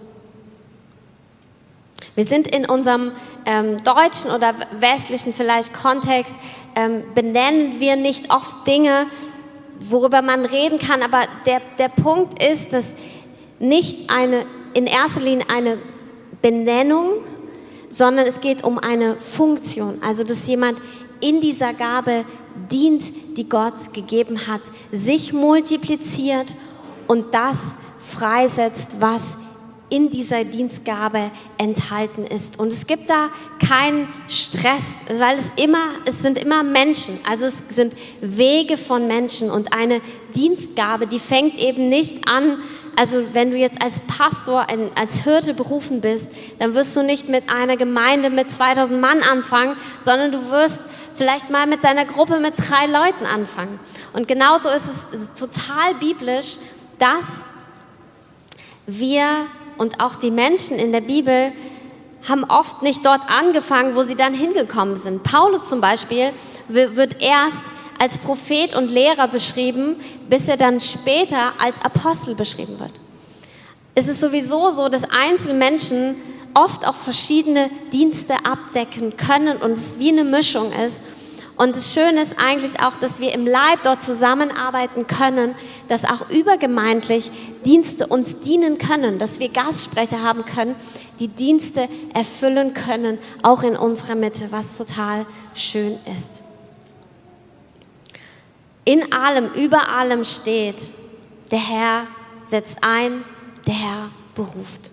Wir 2.16 2.24
sind 2.24 2.48
in 2.48 2.66
unserem 2.68 3.12
ähm, 3.46 3.82
deutschen 3.84 4.30
oder 4.30 4.54
westlichen 4.78 5.32
vielleicht 5.32 5.72
Kontext, 5.72 6.34
ähm, 6.74 7.04
benennen 7.14 7.80
wir 7.80 7.96
nicht 7.96 8.32
oft 8.34 8.66
Dinge, 8.66 9.06
worüber 9.78 10.22
man 10.22 10.44
reden 10.44 10.78
kann, 10.78 11.02
aber 11.02 11.22
der, 11.46 11.60
der 11.78 11.88
Punkt 11.88 12.42
ist, 12.42 12.72
dass 12.72 12.84
nicht 13.58 14.10
eine, 14.12 14.44
in 14.74 14.86
erster 14.86 15.20
Linie 15.20 15.46
eine 15.52 15.78
Benennung, 16.42 17.24
sondern 17.88 18.26
es 18.26 18.40
geht 18.40 18.64
um 18.64 18.78
eine 18.78 19.16
Funktion. 19.16 20.00
Also, 20.06 20.24
dass 20.24 20.46
jemand 20.46 20.78
in 21.20 21.40
dieser 21.40 21.74
Gabe 21.74 22.24
dient, 22.70 23.36
die 23.36 23.48
Gott 23.48 23.92
gegeben 23.92 24.46
hat, 24.46 24.62
sich 24.90 25.32
multipliziert 25.32 26.54
und 27.06 27.34
das 27.34 27.56
freisetzt, 27.98 28.86
was 28.98 29.20
in 29.90 30.10
dieser 30.10 30.44
Dienstgabe 30.44 31.30
enthalten 31.58 32.24
ist. 32.24 32.58
Und 32.58 32.72
es 32.72 32.86
gibt 32.86 33.10
da 33.10 33.28
keinen 33.64 34.08
Stress, 34.28 34.84
weil 35.12 35.38
es 35.38 35.62
immer, 35.62 35.90
es 36.06 36.22
sind 36.22 36.38
immer 36.38 36.62
Menschen, 36.62 37.18
also 37.28 37.46
es 37.46 37.54
sind 37.70 37.94
Wege 38.20 38.76
von 38.76 39.06
Menschen 39.06 39.50
und 39.50 39.74
eine 39.74 40.00
Dienstgabe, 40.34 41.06
die 41.06 41.18
fängt 41.18 41.58
eben 41.58 41.88
nicht 41.88 42.28
an, 42.28 42.60
also 42.98 43.22
wenn 43.32 43.50
du 43.50 43.56
jetzt 43.56 43.82
als 43.82 44.00
Pastor, 44.00 44.66
als 44.94 45.24
Hirte 45.24 45.54
berufen 45.54 46.00
bist, 46.00 46.28
dann 46.58 46.74
wirst 46.74 46.96
du 46.96 47.02
nicht 47.02 47.28
mit 47.28 47.50
einer 47.52 47.76
Gemeinde 47.76 48.30
mit 48.30 48.50
2000 48.50 49.00
Mann 49.00 49.22
anfangen, 49.22 49.76
sondern 50.04 50.32
du 50.32 50.50
wirst 50.50 50.78
vielleicht 51.14 51.50
mal 51.50 51.66
mit 51.66 51.84
deiner 51.84 52.04
Gruppe 52.04 52.38
mit 52.38 52.54
drei 52.56 52.86
Leuten 52.86 53.26
anfangen. 53.26 53.78
Und 54.12 54.28
genauso 54.28 54.68
ist 54.68 54.84
es 55.12 55.38
total 55.38 55.94
biblisch, 55.98 56.56
dass 56.98 57.24
wir 58.86 59.46
und 59.80 59.98
auch 59.98 60.14
die 60.16 60.30
Menschen 60.30 60.78
in 60.78 60.92
der 60.92 61.00
Bibel 61.00 61.52
haben 62.28 62.44
oft 62.44 62.82
nicht 62.82 63.04
dort 63.06 63.22
angefangen, 63.30 63.94
wo 63.94 64.02
sie 64.02 64.14
dann 64.14 64.34
hingekommen 64.34 64.98
sind. 64.98 65.22
Paulus 65.22 65.70
zum 65.70 65.80
Beispiel 65.80 66.32
wird 66.68 67.22
erst 67.22 67.62
als 67.98 68.18
Prophet 68.18 68.74
und 68.74 68.90
Lehrer 68.90 69.26
beschrieben, 69.26 69.96
bis 70.28 70.48
er 70.48 70.58
dann 70.58 70.80
später 70.80 71.54
als 71.58 71.82
Apostel 71.82 72.34
beschrieben 72.34 72.78
wird. 72.78 72.92
Es 73.94 74.06
ist 74.06 74.20
sowieso 74.20 74.70
so, 74.70 74.90
dass 74.90 75.02
Einzelmenschen 75.04 76.16
oft 76.52 76.86
auch 76.86 76.94
verschiedene 76.94 77.70
Dienste 77.90 78.34
abdecken 78.44 79.16
können 79.16 79.56
und 79.56 79.72
es 79.72 79.98
wie 79.98 80.10
eine 80.10 80.24
Mischung 80.24 80.72
ist. 80.72 81.02
Und 81.60 81.76
das 81.76 81.92
Schöne 81.92 82.22
ist 82.22 82.36
eigentlich 82.38 82.80
auch, 82.80 82.94
dass 82.94 83.20
wir 83.20 83.34
im 83.34 83.46
Leib 83.46 83.82
dort 83.82 84.02
zusammenarbeiten 84.02 85.06
können, 85.06 85.54
dass 85.88 86.06
auch 86.06 86.30
übergemeindlich 86.30 87.30
Dienste 87.66 88.06
uns 88.06 88.40
dienen 88.40 88.78
können, 88.78 89.18
dass 89.18 89.40
wir 89.40 89.50
Gastsprecher 89.50 90.22
haben 90.22 90.46
können, 90.46 90.74
die 91.18 91.28
Dienste 91.28 91.86
erfüllen 92.14 92.72
können, 92.72 93.18
auch 93.42 93.62
in 93.62 93.76
unserer 93.76 94.14
Mitte, 94.14 94.46
was 94.50 94.78
total 94.78 95.26
schön 95.52 95.98
ist. 96.10 96.30
In 98.86 99.12
allem, 99.12 99.52
über 99.52 99.90
allem 99.90 100.24
steht, 100.24 100.94
der 101.50 101.58
Herr 101.58 102.06
setzt 102.46 102.78
ein, 102.80 103.22
der 103.66 103.74
Herr 103.74 104.10
beruft. 104.34 104.90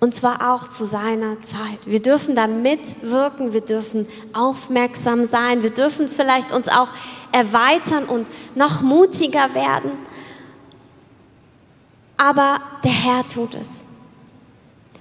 Und 0.00 0.14
zwar 0.14 0.54
auch 0.54 0.68
zu 0.68 0.84
seiner 0.84 1.40
Zeit. 1.42 1.80
Wir 1.86 2.00
dürfen 2.00 2.36
da 2.36 2.46
mitwirken, 2.46 3.52
wir 3.52 3.62
dürfen 3.62 4.06
aufmerksam 4.32 5.26
sein, 5.26 5.62
wir 5.62 5.70
dürfen 5.70 6.08
vielleicht 6.08 6.52
uns 6.52 6.68
auch 6.68 6.88
erweitern 7.32 8.04
und 8.04 8.28
noch 8.54 8.80
mutiger 8.80 9.54
werden. 9.54 9.92
Aber 12.16 12.60
der 12.84 12.92
Herr 12.92 13.26
tut 13.26 13.54
es. 13.54 13.84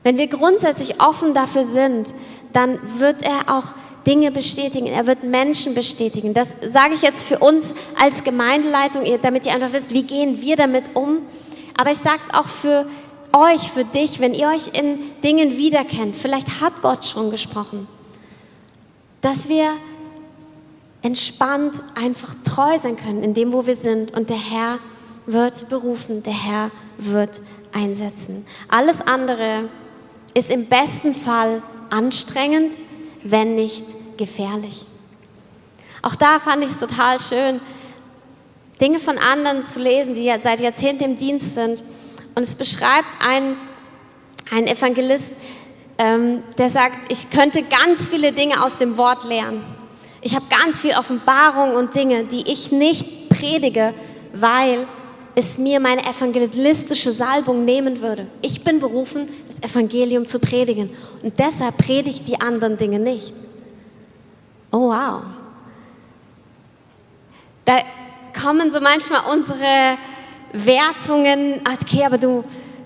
Wenn 0.03 0.17
wir 0.17 0.27
grundsätzlich 0.27 1.01
offen 1.01 1.33
dafür 1.33 1.63
sind, 1.63 2.13
dann 2.53 2.79
wird 2.97 3.23
er 3.23 3.55
auch 3.55 3.75
Dinge 4.07 4.31
bestätigen, 4.31 4.87
er 4.87 5.05
wird 5.05 5.23
Menschen 5.23 5.75
bestätigen. 5.75 6.33
Das 6.33 6.55
sage 6.69 6.93
ich 6.93 7.01
jetzt 7.01 7.23
für 7.23 7.39
uns 7.39 7.73
als 8.01 8.23
Gemeindeleitung, 8.23 9.03
damit 9.21 9.45
ihr 9.45 9.53
einfach 9.53 9.73
wisst, 9.73 9.93
wie 9.93 10.03
gehen 10.03 10.41
wir 10.41 10.55
damit 10.55 10.95
um. 10.95 11.23
Aber 11.77 11.91
ich 11.91 11.97
sage 11.97 12.21
es 12.25 12.33
auch 12.33 12.47
für 12.47 12.87
euch, 13.33 13.71
für 13.71 13.85
dich, 13.85 14.19
wenn 14.19 14.33
ihr 14.33 14.47
euch 14.47 14.67
in 14.73 14.99
Dingen 15.23 15.57
wiederkennt, 15.57 16.15
vielleicht 16.15 16.61
hat 16.61 16.81
Gott 16.81 17.05
schon 17.05 17.31
gesprochen, 17.31 17.87
dass 19.21 19.49
wir 19.49 19.73
entspannt 21.01 21.81
einfach 21.95 22.33
treu 22.43 22.77
sein 22.79 22.97
können 22.97 23.23
in 23.23 23.33
dem, 23.33 23.53
wo 23.53 23.65
wir 23.65 23.75
sind 23.75 24.15
und 24.15 24.29
der 24.29 24.37
Herr 24.37 24.79
wird 25.25 25.69
berufen, 25.69 26.23
der 26.23 26.33
Herr 26.33 26.71
wird 26.97 27.41
einsetzen. 27.73 28.45
Alles 28.67 29.01
andere 29.01 29.69
ist 30.33 30.49
im 30.49 30.65
besten 30.65 31.13
Fall 31.13 31.61
anstrengend, 31.89 32.75
wenn 33.23 33.55
nicht 33.55 33.85
gefährlich. 34.17 34.85
Auch 36.01 36.15
da 36.15 36.39
fand 36.39 36.63
ich 36.63 36.71
es 36.71 36.79
total 36.79 37.19
schön, 37.19 37.59
Dinge 38.79 38.99
von 38.99 39.17
anderen 39.17 39.65
zu 39.65 39.79
lesen, 39.79 40.13
die 40.15 40.31
seit 40.41 40.59
Jahrzehnten 40.59 41.03
im 41.03 41.17
Dienst 41.17 41.55
sind 41.55 41.83
und 42.37 42.43
es 42.43 42.53
beschreibt 42.53 43.17
ein, 43.19 43.57
ein 44.51 44.67
Evangelist, 44.67 45.31
ähm, 45.97 46.43
der 46.59 46.69
sagt, 46.69 47.11
ich 47.11 47.31
könnte 47.31 47.63
ganz 47.63 48.07
viele 48.07 48.31
Dinge 48.31 48.63
aus 48.63 48.77
dem 48.77 48.95
Wort 48.95 49.23
lernen. 49.23 49.65
Ich 50.21 50.35
habe 50.35 50.45
ganz 50.47 50.81
viel 50.81 50.91
Offenbarung 50.91 51.73
und 51.73 51.95
Dinge, 51.95 52.25
die 52.25 52.43
ich 52.47 52.71
nicht 52.71 53.29
predige, 53.29 53.95
weil 54.33 54.85
es 55.33 55.57
mir 55.57 55.79
meine 55.79 56.05
evangelistische 56.05 57.11
Salbung 57.11 57.65
nehmen 57.65 58.01
würde. 58.01 58.27
Ich 58.43 58.63
bin 58.63 58.79
berufen, 58.79 59.31
das 59.49 59.71
Evangelium 59.71 60.27
zu 60.27 60.37
predigen. 60.37 60.91
Und 61.23 61.39
deshalb 61.39 61.77
predige 61.77 62.11
ich 62.11 62.23
die 62.23 62.39
anderen 62.39 62.77
Dinge 62.77 62.99
nicht. 62.99 63.33
Oh 64.71 64.89
wow. 64.89 65.23
Da 67.65 67.79
kommen 68.39 68.71
so 68.71 68.79
manchmal 68.79 69.21
unsere 69.33 69.97
Wertungen, 70.53 71.61
okay, 71.81 72.05
aber 72.05 72.17
du, 72.17 72.43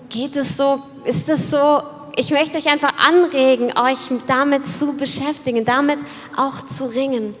geht 0.08 0.36
es 0.36 0.56
so, 0.56 0.82
ist 1.04 1.28
es 1.28 1.50
so? 1.50 1.82
Ich 2.16 2.30
möchte 2.30 2.58
euch 2.58 2.70
einfach 2.70 2.92
anregen, 3.08 3.72
euch 3.78 3.98
damit 4.26 4.66
zu 4.66 4.92
beschäftigen, 4.92 5.64
damit 5.64 5.98
auch 6.36 6.66
zu 6.66 6.86
ringen. 6.86 7.34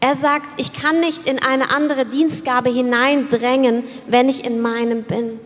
Er 0.00 0.16
sagt, 0.16 0.60
ich 0.60 0.72
kann 0.72 1.00
nicht 1.00 1.26
in 1.26 1.42
eine 1.42 1.74
andere 1.74 2.06
Dienstgabe 2.06 2.70
hineindrängen, 2.70 3.84
wenn 4.06 4.28
ich 4.28 4.44
in 4.44 4.60
meinem 4.60 5.04
bin. 5.04 5.40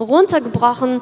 Runtergebrochen 0.00 1.00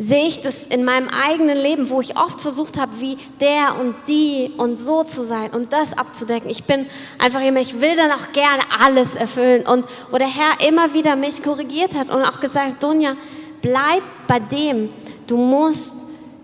sehe 0.00 0.28
ich 0.28 0.40
das 0.40 0.66
in 0.66 0.82
meinem 0.82 1.08
eigenen 1.08 1.58
Leben, 1.58 1.90
wo 1.90 2.00
ich 2.00 2.16
oft 2.16 2.40
versucht 2.40 2.78
habe, 2.78 3.00
wie 3.00 3.18
der 3.38 3.78
und 3.78 3.94
die 4.08 4.50
und 4.56 4.78
so 4.78 5.04
zu 5.04 5.26
sein 5.26 5.50
und 5.50 5.74
das 5.74 5.92
abzudecken. 5.92 6.48
Ich 6.48 6.64
bin 6.64 6.86
einfach 7.18 7.42
immer, 7.42 7.60
ich 7.60 7.82
will 7.82 7.94
dann 7.96 8.10
auch 8.10 8.32
gerne 8.32 8.62
alles 8.82 9.14
erfüllen 9.14 9.66
und 9.66 9.84
wo 10.10 10.16
der 10.16 10.26
Herr 10.26 10.66
immer 10.66 10.94
wieder 10.94 11.16
mich 11.16 11.42
korrigiert 11.42 11.94
hat 11.94 12.08
und 12.08 12.22
auch 12.22 12.40
gesagt, 12.40 12.82
Dunja, 12.82 13.14
bleib 13.60 14.02
bei 14.26 14.40
dem. 14.40 14.88
Du 15.26 15.36
musst 15.36 15.94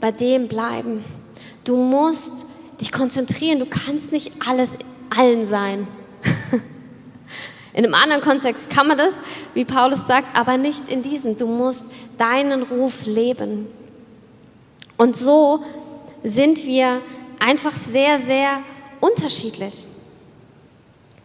bei 0.02 0.12
dem 0.12 0.48
bleiben. 0.48 1.02
Du 1.64 1.76
musst 1.76 2.44
dich 2.78 2.92
konzentrieren. 2.92 3.58
Du 3.58 3.66
kannst 3.66 4.12
nicht 4.12 4.32
alles 4.46 4.68
allen 5.16 5.48
sein. 5.48 5.88
In 7.76 7.84
einem 7.84 7.94
anderen 7.94 8.22
Kontext 8.22 8.70
kann 8.70 8.88
man 8.88 8.96
das, 8.96 9.12
wie 9.52 9.66
Paulus 9.66 9.98
sagt, 10.08 10.38
aber 10.38 10.56
nicht 10.56 10.88
in 10.88 11.02
diesem. 11.02 11.36
Du 11.36 11.46
musst 11.46 11.84
deinen 12.16 12.62
Ruf 12.62 13.04
leben. 13.04 13.66
Und 14.96 15.14
so 15.18 15.62
sind 16.24 16.64
wir 16.64 17.02
einfach 17.38 17.74
sehr, 17.92 18.18
sehr 18.20 18.62
unterschiedlich. 19.00 19.84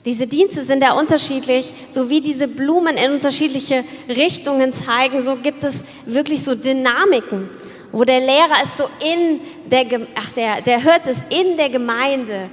Diese 0.04 0.28
Dienste 0.28 0.66
sind 0.66 0.84
ja 0.84 1.00
unterschiedlich, 1.00 1.74
so 1.90 2.10
wie 2.10 2.20
diese 2.20 2.50
Blumen 2.50 2.98
in 2.98 3.14
unterschiedliche 3.14 3.86
Richtungen 4.10 4.74
zeigen, 4.74 5.22
so 5.22 5.38
gibt 5.38 5.64
es 5.64 5.76
wirklich 6.06 6.44
so 6.44 6.54
Dynamiken, 6.54 7.50
wo 7.94 8.04
der 8.04 8.20
Lehrer 8.20 8.62
ist 8.64 8.78
so 8.78 8.90
in 9.00 9.40
der, 9.70 9.86
ach, 10.16 10.34
der, 10.34 10.62
der 10.62 10.84
hört 10.84 11.08
es 11.08 11.18
in 11.30 11.56
der 11.56 11.70
Gemeinde 11.70 12.50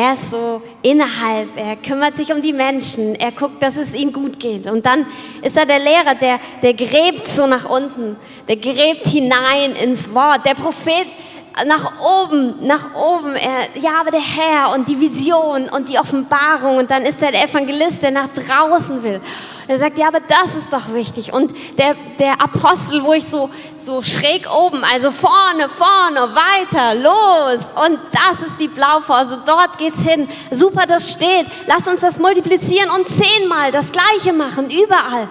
er 0.00 0.14
ist 0.14 0.30
so 0.30 0.62
innerhalb, 0.80 1.50
er 1.56 1.76
kümmert 1.76 2.16
sich 2.16 2.32
um 2.32 2.40
die 2.40 2.54
Menschen, 2.54 3.14
er 3.16 3.32
guckt, 3.32 3.62
dass 3.62 3.76
es 3.76 3.92
ihnen 3.92 4.14
gut 4.14 4.40
geht. 4.40 4.66
Und 4.66 4.86
dann 4.86 5.04
ist 5.42 5.58
er 5.58 5.66
der 5.66 5.78
Lehrer, 5.78 6.14
der, 6.14 6.40
der 6.62 6.72
gräbt 6.72 7.28
so 7.28 7.46
nach 7.46 7.68
unten, 7.68 8.16
der 8.48 8.56
gräbt 8.56 9.06
hinein 9.06 9.76
ins 9.78 10.12
Wort. 10.14 10.46
Der 10.46 10.54
Prophet 10.54 11.06
nach 11.66 12.00
oben, 12.00 12.66
nach 12.66 12.94
oben, 12.94 13.34
er, 13.34 13.78
ja, 13.78 14.00
aber 14.00 14.10
der 14.10 14.22
Herr 14.22 14.72
und 14.72 14.88
die 14.88 14.98
Vision 14.98 15.68
und 15.68 15.90
die 15.90 15.98
Offenbarung 15.98 16.78
und 16.78 16.90
dann 16.90 17.02
ist 17.02 17.20
er 17.22 17.32
der 17.32 17.44
Evangelist, 17.44 18.00
der 18.00 18.10
nach 18.10 18.28
draußen 18.28 19.02
will. 19.02 19.20
Er 19.70 19.78
sagt, 19.78 19.98
ja, 19.98 20.08
aber 20.08 20.18
das 20.18 20.56
ist 20.56 20.72
doch 20.72 20.92
wichtig. 20.92 21.32
Und 21.32 21.54
der, 21.78 21.94
der 22.18 22.32
Apostel, 22.42 23.04
wo 23.04 23.12
ich 23.12 23.24
so, 23.24 23.50
so 23.78 24.02
schräg 24.02 24.52
oben, 24.52 24.82
also 24.82 25.12
vorne, 25.12 25.68
vorne, 25.68 26.34
weiter, 26.34 26.96
los. 26.96 27.60
Und 27.86 28.00
das 28.10 28.48
ist 28.48 28.58
die 28.58 28.66
Blaupause. 28.66 29.40
Dort 29.46 29.78
geht's 29.78 30.00
hin. 30.02 30.28
Super, 30.50 30.86
das 30.88 31.12
steht. 31.12 31.46
Lass 31.68 31.86
uns 31.86 32.00
das 32.00 32.18
multiplizieren 32.18 32.90
und 32.90 33.06
zehnmal 33.06 33.70
das 33.70 33.92
Gleiche 33.92 34.32
machen, 34.32 34.70
überall. 34.70 35.28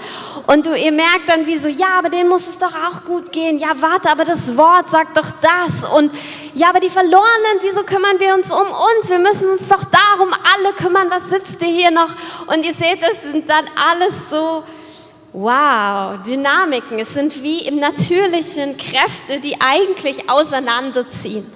Und 0.48 0.66
du, 0.66 0.74
ihr 0.74 0.94
merkt 0.94 1.28
dann 1.28 1.46
wie 1.46 1.58
so, 1.58 1.68
ja, 1.68 1.98
aber 1.98 2.10
denen 2.10 2.30
muss 2.30 2.48
es 2.48 2.58
doch 2.58 2.74
auch 2.74 3.04
gut 3.04 3.34
gehen. 3.34 3.60
Ja, 3.60 3.74
warte, 3.82 4.10
aber 4.10 4.24
das 4.24 4.56
Wort 4.56 4.90
sagt 4.90 5.18
doch 5.18 5.32
das. 5.42 5.92
Und 5.92 6.14
ja, 6.56 6.70
aber 6.70 6.80
die 6.80 6.90
Verlorenen, 6.90 7.60
wieso 7.62 7.84
kümmern 7.84 8.20
wir 8.20 8.34
uns 8.34 8.50
um 8.52 8.68
uns? 8.68 9.10
Wir 9.10 9.20
müssen 9.20 9.50
uns 9.50 9.68
doch 9.68 9.84
darum 9.84 10.34
alle 10.34 10.74
kümmern. 10.74 11.10
Was 11.10 11.30
sitzt 11.30 11.62
ihr 11.62 11.68
hier 11.68 11.92
noch? 11.92 12.10
Und 12.48 12.66
ihr 12.66 12.74
seht, 12.74 13.02
das 13.02 13.22
sind 13.22 13.50
dann 13.50 13.66
alles 13.76 14.14
so, 14.30 14.64
wow, 15.34 16.18
Dynamiken. 16.26 17.00
Es 17.00 17.14
sind 17.14 17.44
wie 17.44 17.60
im 17.60 17.80
Natürlichen 17.80 18.78
Kräfte, 18.78 19.40
die 19.40 19.60
eigentlich 19.62 20.30
auseinanderziehen, 20.30 21.52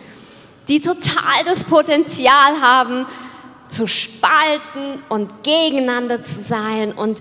die 0.67 0.79
total 0.79 1.43
das 1.45 1.63
Potenzial 1.63 2.61
haben, 2.61 3.05
zu 3.69 3.87
spalten 3.87 5.01
und 5.09 5.43
gegeneinander 5.43 6.23
zu 6.23 6.41
sein. 6.47 6.91
Und 6.91 7.19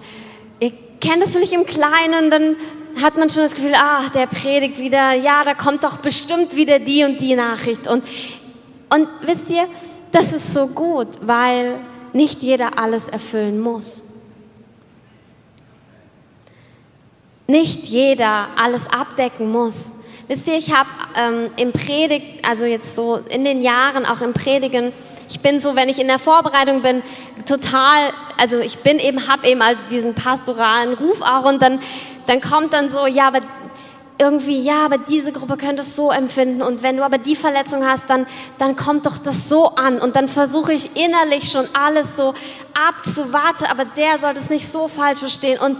ihr 0.61 0.73
kennt 1.01 1.23
das 1.23 1.33
vielleicht 1.33 1.53
im 1.53 1.67
Kleinen, 1.67 2.31
dann 2.31 2.57
hat 3.01 3.17
man 3.17 3.31
schon 3.31 3.43
das 3.43 3.55
Gefühl, 3.55 3.75
ah, 3.75 4.09
der 4.15 4.27
predigt 4.27 4.79
wieder, 4.79 5.13
ja, 5.13 5.45
da 5.45 5.55
kommt 5.55 5.85
doch 5.85 5.99
bestimmt 5.99 6.57
wieder 6.57 6.79
die 6.79 7.05
und 7.05 7.21
die 7.21 7.35
Nachricht. 7.35 7.87
Und, 7.87 8.05
und 8.93 9.09
wisst 9.23 9.49
ihr, 9.49 9.67
das 10.11 10.33
ist 10.33 10.53
so 10.53 10.67
gut, 10.67 11.09
weil 11.21 11.81
nicht 12.13 12.43
jeder 12.43 12.79
alles 12.79 13.09
erfüllen 13.09 13.61
muss. 13.61 14.03
nicht 17.53 17.85
jeder 17.85 18.49
alles 18.61 18.83
abdecken 18.87 19.53
muss. 19.53 19.75
Wisst 20.27 20.47
ihr, 20.47 20.57
ich 20.57 20.73
habe 20.73 20.89
ähm, 21.17 21.51
im 21.57 21.73
Predigt, 21.73 22.49
also 22.49 22.65
jetzt 22.65 22.97
so 22.97 23.17
in 23.29 23.45
den 23.45 23.61
Jahren 23.61 24.07
auch 24.07 24.23
im 24.23 24.33
Predigen, 24.33 24.93
ich 25.29 25.41
bin 25.41 25.61
so, 25.61 25.77
wenn 25.77 25.89
ich 25.89 25.99
in 25.99 26.09
der 26.09 26.19
Vorbereitung 26.19 26.83
bin, 26.83 27.03
total, 27.47 28.13
also 28.41 28.59
ich 28.59 28.79
bin 28.79 28.99
eben, 28.99 29.29
habe 29.29 29.47
eben 29.49 29.63
halt 29.63 29.79
diesen 29.91 30.15
pastoralen 30.15 30.95
Ruf 30.95 31.21
auch 31.21 31.45
und 31.45 31.61
dann, 31.61 31.81
dann 32.27 32.41
kommt 32.41 32.73
dann 32.73 32.91
so, 32.91 33.07
ja, 33.07 33.29
aber 33.29 33.41
irgendwie, 34.19 34.61
ja, 34.63 34.85
aber 34.85 34.99
diese 34.99 35.33
Gruppe 35.33 35.57
könnte 35.57 35.83
es 35.83 35.97
so 35.97 36.11
empfinden 36.11 36.63
und 36.63 36.83
wenn 36.83 36.97
du 36.97 37.05
aber 37.05 37.19
die 37.19 37.35
Verletzung 37.35 37.85
hast, 37.85 38.09
dann, 38.09 38.27
dann 38.59 38.77
kommt 38.77 39.07
doch 39.07 39.19
das 39.19 39.49
so 39.49 39.75
an 39.75 39.99
und 39.99 40.15
dann 40.15 40.29
versuche 40.29 40.73
ich 40.73 40.91
innerlich 40.97 41.51
schon 41.51 41.67
alles 41.73 42.17
so 42.17 42.35
abzuwarten, 42.89 43.67
aber 43.67 43.85
der 43.85 44.19
sollte 44.19 44.41
es 44.41 44.49
nicht 44.49 44.69
so 44.69 44.87
falsch 44.87 45.21
verstehen 45.21 45.59
und 45.59 45.79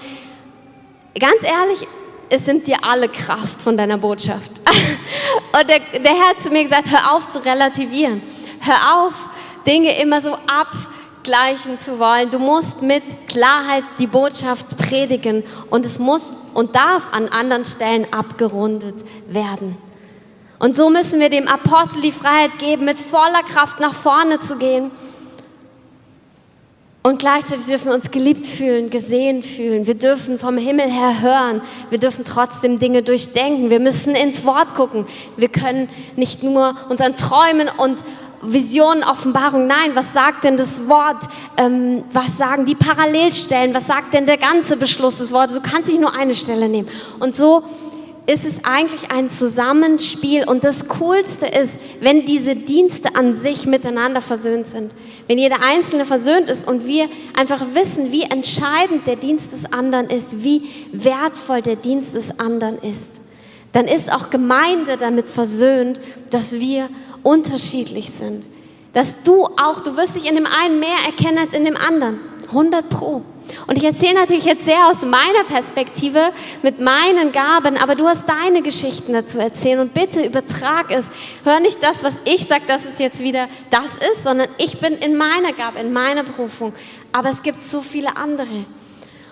ganz 1.19 1.43
ehrlich, 1.43 1.87
es 2.29 2.47
nimmt 2.47 2.67
dir 2.67 2.79
alle 2.83 3.09
Kraft 3.09 3.61
von 3.61 3.77
deiner 3.77 3.99
Botschaft. 3.99 4.51
Und 5.53 5.69
der, 5.69 5.81
der 6.01 6.15
Herr 6.15 6.31
hat 6.31 6.41
zu 6.41 6.49
mir 6.49 6.65
gesagt, 6.65 6.91
hör 6.91 7.13
auf 7.13 7.29
zu 7.29 7.45
relativieren. 7.45 8.23
Hör 8.59 9.05
auf, 9.05 9.13
Dinge 9.67 10.01
immer 10.01 10.19
so 10.23 10.35
abgleichen 11.23 11.79
zu 11.79 12.01
wollen. 12.01 12.31
Du 12.31 12.41
musst 12.41 12.83
mit 12.83 13.05
Klarheit 13.29 13.85
die 14.01 14.09
Botschaft 14.09 14.77
predigen 14.77 15.45
und 15.71 15.87
es 15.87 16.01
muss 16.01 16.35
und 16.53 16.75
darf 16.75 17.05
an 17.13 17.29
anderen 17.29 17.65
Stellen 17.65 18.13
abgerundet 18.13 19.05
werden. 19.29 19.77
Und 20.59 20.75
so 20.75 20.91
müssen 20.91 21.21
wir 21.21 21.31
dem 21.31 21.47
Apostel 21.47 22.03
die 22.03 22.11
Freiheit 22.11 22.59
geben, 22.59 22.87
mit 22.87 22.99
voller 22.99 23.45
Kraft 23.45 23.79
nach 23.79 23.95
vorne 23.95 24.41
zu 24.41 24.57
gehen 24.57 24.91
und 27.05 27.19
gleichzeitig 27.19 27.67
dürfen 27.67 27.87
wir 27.87 27.95
uns 27.95 28.13
geliebt 28.13 28.47
fühlen, 28.47 28.89
gesehen 28.89 29.43
fühlen. 29.43 29.89
Wir 29.89 29.97
dürfen 29.97 30.39
vom 30.39 30.57
Himmel 30.57 30.89
her 30.89 31.21
hören. 31.21 31.61
Wir 31.91 31.99
dürfen 31.99 32.25
trotzdem 32.25 32.79
Dinge 32.79 33.03
durchdenken. 33.03 33.71
Wir 33.71 33.81
müssen 33.81 34.15
ins 34.15 34.45
Wort 34.45 34.75
gucken. 34.75 35.07
Wir 35.37 35.49
können 35.49 35.89
nicht 36.15 36.45
nur 36.45 36.77
unseren 36.89 37.17
Träumen 37.17 37.69
und 37.77 37.99
Visionen, 38.43 39.05
Offenbarung. 39.05 39.67
Nein, 39.67 39.93
was 39.95 40.13
sagt 40.13 40.45
denn 40.45 40.57
das 40.57 40.89
Wort? 40.89 41.23
Ähm, 41.57 42.05
was 42.13 42.37
sagen 42.37 42.67
die 42.67 42.75
Parallelstellen? 42.75 43.75
Was 43.75 43.87
sagt 43.87 44.15
denn 44.15 44.27
der 44.27 44.39
ganze 44.39 44.77
Beschluss 44.77 45.19
des 45.19 45.33
Wortes? 45.33 45.57
Du 45.57 45.63
kannst 45.63 45.89
nicht 45.89 46.01
nur 46.01 46.15
eine 46.15 46.35
Stelle 46.35 46.69
nehmen. 46.69 46.89
Und 47.21 47.37
so 47.37 47.63
ist 48.27 48.45
es 48.45 48.55
eigentlich 48.65 49.11
ein 49.11 49.31
Zusammenspiel 49.31 50.49
und 50.49 50.63
das 50.63 50.87
Coolste 50.87 51.47
ist, 51.47 51.73
wenn 52.01 52.25
diese 52.25 52.55
Dienste 52.55 53.17
an 53.17 53.35
sich 53.35 53.67
miteinander 53.67 54.21
versöhnt 54.21 54.67
sind. 54.69 54.93
Wenn 55.27 55.39
jeder 55.39 55.57
Einzelne 55.63 56.05
versöhnt 56.05 56.49
ist 56.49 56.69
und 56.69 56.87
wir 56.87 57.09
einfach 57.39 57.63
wissen, 57.75 58.13
wie 58.13 58.23
entscheidend 58.23 59.07
der 59.07 59.17
Dienst 59.17 59.53
des 59.53 59.73
anderen 59.73 60.09
ist, 60.09 60.45
wie 60.45 60.63
wertvoll 60.93 61.63
der 61.63 61.77
Dienst 61.77 62.15
des 62.15 62.39
anderen 62.39 62.79
ist, 62.79 63.11
dann 63.73 63.87
ist 63.87 64.13
auch 64.13 64.31
Gemeinde 64.31 64.97
damit 64.99 65.29
versöhnt, 65.29 66.01
dass 66.31 66.53
wir 66.53 66.89
unterschiedlich 67.23 68.11
sind. 68.11 68.47
Dass 68.93 69.09
du 69.25 69.47
auch, 69.47 69.81
du 69.81 69.97
wirst 69.97 70.17
dich 70.17 70.27
in 70.27 70.35
dem 70.35 70.47
einen 70.47 70.79
mehr 70.81 70.99
erkennen 71.07 71.39
als 71.39 71.55
in 71.55 71.65
dem 71.65 71.77
anderen. 71.77 72.21
100 72.49 72.89
Pro. 72.89 73.23
Und 73.67 73.79
ich 73.79 73.85
erzähle 73.85 74.15
natürlich 74.15 74.45
jetzt 74.45 74.65
sehr 74.65 74.89
aus 74.89 75.03
meiner 75.03 75.45
Perspektive 75.47 76.33
mit 76.63 76.81
meinen 76.81 77.33
Gaben, 77.33 77.77
aber 77.77 77.95
du 77.95 78.07
hast 78.07 78.25
deine 78.29 78.63
Geschichten 78.63 79.13
dazu 79.13 79.39
erzählen 79.39 79.81
und 79.81 79.95
bitte 79.95 80.25
übertrag 80.25 80.91
es. 80.91 81.07
Hör 81.45 81.61
nicht 81.61 81.83
das, 81.83 82.05
was 82.05 82.15
ich 82.25 82.47
sage, 82.47 82.63
dass 82.67 82.85
es 82.85 82.99
jetzt 82.99 83.21
wieder 83.21 83.49
das 83.71 83.91
ist, 84.13 84.25
sondern 84.25 84.49
ich 84.59 84.79
bin 84.81 84.95
in 84.95 85.17
meiner 85.17 85.53
Gabe, 85.53 85.81
in 85.81 85.93
meiner 85.93 86.23
Berufung. 86.23 86.73
Aber 87.11 87.31
es 87.31 87.43
gibt 87.43 87.63
so 87.63 87.81
viele 87.81 88.17
andere. 88.17 88.65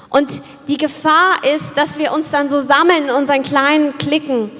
Und 0.09 0.29
die 0.67 0.77
Gefahr 0.77 1.37
ist, 1.55 1.65
dass 1.77 1.99
wir 1.99 2.13
uns 2.13 2.31
dann 2.31 2.49
so 2.49 2.61
sammeln 2.61 3.05
in 3.05 3.11
unseren 3.11 3.43
kleinen 3.43 3.97
Klicken. 3.97 4.51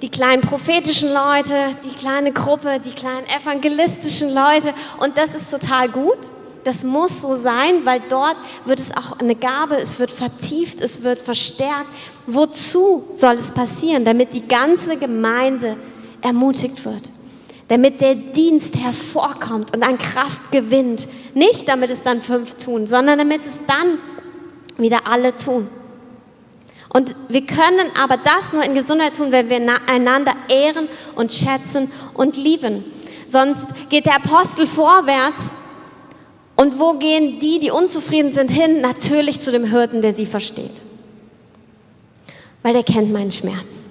Die 0.00 0.08
kleinen 0.08 0.42
prophetischen 0.42 1.12
Leute, 1.12 1.76
die 1.84 1.94
kleine 1.94 2.32
Gruppe, 2.32 2.78
die 2.78 2.92
kleinen 2.92 3.26
evangelistischen 3.26 4.32
Leute. 4.32 4.72
Und 5.00 5.18
das 5.18 5.34
ist 5.34 5.50
total 5.50 5.88
gut. 5.88 6.18
Das 6.64 6.84
muss 6.84 7.22
so 7.22 7.34
sein, 7.36 7.84
weil 7.84 8.02
dort 8.08 8.36
wird 8.64 8.78
es 8.78 8.96
auch 8.96 9.18
eine 9.18 9.34
Gabe, 9.34 9.76
es 9.76 9.98
wird 9.98 10.12
vertieft, 10.12 10.80
es 10.80 11.02
wird 11.02 11.20
verstärkt. 11.22 11.86
Wozu 12.26 13.04
soll 13.14 13.36
es 13.36 13.50
passieren? 13.50 14.04
Damit 14.04 14.34
die 14.34 14.46
ganze 14.46 14.96
Gemeinde 14.96 15.76
ermutigt 16.20 16.84
wird. 16.84 17.10
Damit 17.68 18.00
der 18.00 18.14
Dienst 18.14 18.76
hervorkommt 18.76 19.74
und 19.74 19.82
an 19.82 19.98
Kraft 19.98 20.52
gewinnt. 20.52 21.08
Nicht 21.34 21.68
damit 21.68 21.90
es 21.90 22.02
dann 22.02 22.22
fünf 22.22 22.54
tun, 22.54 22.86
sondern 22.86 23.18
damit 23.18 23.42
es 23.42 23.54
dann 23.66 23.98
wieder 24.76 25.06
alle 25.06 25.36
tun. 25.36 25.68
Und 26.98 27.14
wir 27.28 27.46
können 27.46 27.92
aber 27.96 28.16
das 28.16 28.52
nur 28.52 28.64
in 28.64 28.74
Gesundheit 28.74 29.14
tun, 29.14 29.30
wenn 29.30 29.48
wir 29.48 29.60
einander 29.88 30.32
ehren 30.48 30.88
und 31.14 31.32
schätzen 31.32 31.92
und 32.12 32.36
lieben. 32.36 32.82
Sonst 33.28 33.64
geht 33.88 34.04
der 34.06 34.16
Apostel 34.16 34.66
vorwärts 34.66 35.40
und 36.56 36.80
wo 36.80 36.94
gehen 36.94 37.38
die, 37.38 37.60
die 37.60 37.70
unzufrieden 37.70 38.32
sind, 38.32 38.50
hin? 38.50 38.80
Natürlich 38.80 39.38
zu 39.38 39.52
dem 39.52 39.62
Hirten, 39.62 40.02
der 40.02 40.12
sie 40.12 40.26
versteht. 40.26 40.72
Weil 42.64 42.72
der 42.72 42.82
kennt 42.82 43.12
meinen 43.12 43.30
Schmerz. 43.30 43.88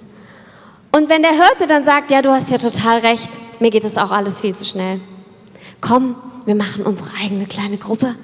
Und 0.92 1.08
wenn 1.08 1.22
der 1.22 1.32
Hirte 1.32 1.66
dann 1.66 1.84
sagt, 1.84 2.10
ja, 2.10 2.20
du 2.20 2.30
hast 2.30 2.50
ja 2.50 2.58
total 2.58 2.98
recht, 2.98 3.30
mir 3.58 3.70
geht 3.70 3.84
das 3.84 3.96
auch 3.96 4.10
alles 4.10 4.38
viel 4.38 4.54
zu 4.54 4.66
schnell. 4.66 5.00
Komm, 5.80 6.14
wir 6.44 6.54
machen 6.54 6.84
unsere 6.84 7.08
eigene 7.18 7.46
kleine 7.46 7.78
Gruppe. 7.78 8.16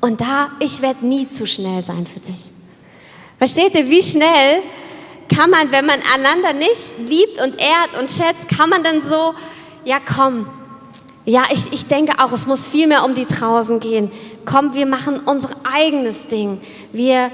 Und 0.00 0.20
da, 0.20 0.50
ich 0.58 0.82
werde 0.82 1.06
nie 1.06 1.30
zu 1.30 1.46
schnell 1.46 1.84
sein 1.84 2.06
für 2.06 2.18
dich. 2.18 2.50
Versteht 3.40 3.74
ihr, 3.74 3.88
wie 3.88 4.02
schnell 4.02 4.62
kann 5.34 5.48
man, 5.48 5.72
wenn 5.72 5.86
man 5.86 5.98
einander 6.14 6.52
nicht 6.52 6.98
liebt 6.98 7.40
und 7.40 7.58
ehrt 7.58 7.98
und 7.98 8.10
schätzt, 8.10 8.50
kann 8.54 8.68
man 8.68 8.84
dann 8.84 9.00
so, 9.00 9.32
ja 9.82 9.96
komm, 9.98 10.46
ja, 11.24 11.44
ich, 11.50 11.72
ich 11.72 11.86
denke 11.86 12.22
auch, 12.22 12.32
es 12.32 12.46
muss 12.46 12.68
viel 12.68 12.86
mehr 12.86 13.02
um 13.02 13.14
die 13.14 13.24
draußen 13.24 13.80
gehen. 13.80 14.10
Komm, 14.44 14.74
wir 14.74 14.84
machen 14.84 15.22
unser 15.24 15.52
eigenes 15.72 16.26
Ding. 16.26 16.60
Wir 16.92 17.30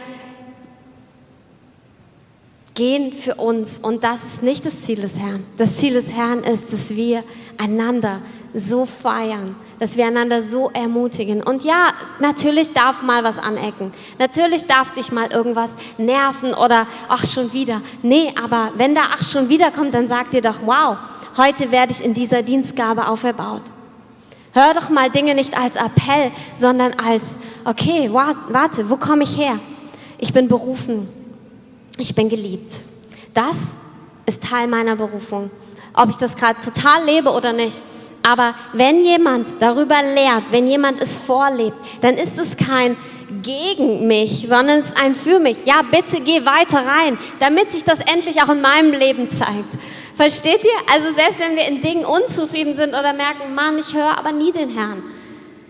gehen 2.77 3.13
für 3.13 3.35
uns 3.35 3.81
und 3.81 4.05
das 4.05 4.23
ist 4.23 4.43
nicht 4.45 4.65
das 4.65 4.83
Ziel 4.83 5.01
des 5.01 5.19
Herrn. 5.19 5.45
Das 5.57 5.77
Ziel 5.79 5.95
des 5.95 6.13
Herrn 6.13 6.45
ist, 6.45 6.73
dass 6.73 6.91
wir 6.91 7.25
einander 7.59 8.21
so 8.55 8.87
feiern, 8.87 9.57
dass 9.81 9.97
wir 9.97 10.07
einander 10.07 10.43
so 10.43 10.71
ermutigen. 10.71 11.43
Und 11.43 11.65
ja, 11.65 11.89
natürlich 12.21 12.73
darf 12.73 13.03
mal 13.03 13.25
was 13.25 13.39
anecken. 13.39 13.93
Natürlich 14.19 14.67
darf 14.67 14.93
dich 14.93 15.11
mal 15.11 15.33
irgendwas 15.33 15.71
nerven 15.99 16.55
oder 16.55 16.87
ach 17.09 17.25
schon 17.25 17.53
wieder. 17.53 17.83
Nee, 18.03 18.33
aber 18.41 18.71
wenn 18.77 18.95
da 18.95 19.03
ach 19.15 19.23
schon 19.23 19.49
wieder 19.49 19.71
kommt, 19.71 19.95
dann 19.95 20.07
sag 20.07 20.31
dir 20.31 20.43
doch, 20.43 20.61
wow, 20.65 20.97
heute 21.37 21.73
werde 21.73 21.93
ich 21.93 22.05
in 22.05 22.15
dieser 22.15 22.43
Dienstgabe 22.43 23.09
auferbaut. 23.09 23.63
Hör 24.53 24.75
doch 24.75 24.91
mal 24.91 25.11
Dinge 25.11 25.35
nicht 25.35 25.59
als 25.59 25.77
Appell, 25.77 26.31
sondern 26.57 26.95
als, 26.95 27.37
okay, 27.65 28.11
warte, 28.13 28.89
wo 28.89 28.97
komme 28.97 29.25
ich 29.25 29.37
her? 29.37 29.59
Ich 30.19 30.33
bin 30.33 30.49
berufen. 30.49 31.09
Ich 31.99 32.15
bin 32.15 32.29
geliebt. 32.29 32.73
Das 33.33 33.57
ist 34.27 34.43
Teil 34.43 34.67
meiner 34.67 34.97
Berufung. 34.97 35.51
Ob 35.95 36.11
ich 36.11 36.17
das 36.17 36.37
gerade 36.37 36.61
total 36.61 37.05
lebe 37.05 37.31
oder 37.31 37.53
nicht. 37.53 37.83
Aber 38.27 38.55
wenn 38.73 39.03
jemand 39.03 39.49
darüber 39.61 40.03
lehrt, 40.03 40.51
wenn 40.51 40.67
jemand 40.67 41.01
es 41.01 41.17
vorlebt, 41.17 41.77
dann 42.01 42.17
ist 42.17 42.37
es 42.39 42.57
kein 42.57 42.97
gegen 43.43 44.07
mich, 44.07 44.47
sondern 44.49 44.81
es 44.81 44.87
ist 44.87 45.03
ein 45.03 45.15
für 45.15 45.39
mich. 45.39 45.59
Ja, 45.65 45.83
bitte 45.83 46.21
geh 46.21 46.45
weiter 46.45 46.85
rein, 46.87 47.19
damit 47.41 47.73
sich 47.73 47.85
das 47.85 47.99
endlich 48.01 48.43
auch 48.43 48.49
in 48.49 48.61
meinem 48.61 48.93
Leben 48.93 49.31
zeigt. 49.31 49.79
Versteht 50.17 50.65
ihr? 50.65 50.93
Also 50.93 51.13
selbst 51.15 51.41
wenn 51.41 51.57
wir 51.57 51.67
in 51.67 51.83
Dingen 51.83 52.05
unzufrieden 52.05 52.75
sind 52.75 52.91
oder 52.91 53.13
merken, 53.13 53.55
Mann, 53.55 53.79
ich 53.79 53.95
höre 53.95 54.19
aber 54.19 54.33
nie 54.33 54.53
den 54.53 54.71
Herrn. 54.71 55.03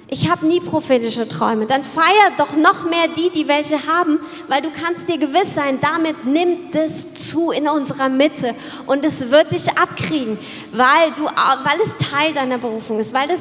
Ich 0.08 0.30
habe 0.30 0.46
nie 0.46 0.60
prophetische 0.60 1.26
Träume. 1.26 1.66
Dann 1.66 1.82
feier 1.82 2.30
doch 2.38 2.54
noch 2.54 2.84
mehr 2.84 3.08
die, 3.08 3.30
die 3.30 3.48
welche 3.48 3.86
haben, 3.88 4.20
weil 4.46 4.62
du 4.62 4.70
kannst 4.70 5.08
dir 5.08 5.18
gewiss 5.18 5.52
sein, 5.54 5.80
damit 5.80 6.24
nimmt 6.24 6.76
es 6.76 7.28
zu 7.28 7.50
in 7.50 7.68
unserer 7.68 8.08
Mitte 8.08 8.54
und 8.86 9.04
es 9.04 9.30
wird 9.30 9.50
dich 9.50 9.68
abkriegen, 9.76 10.38
weil, 10.72 11.10
du, 11.16 11.24
weil 11.24 11.80
es 11.82 12.08
Teil 12.08 12.32
deiner 12.34 12.58
Berufung 12.58 13.00
ist, 13.00 13.12
weil 13.12 13.30
es 13.30 13.40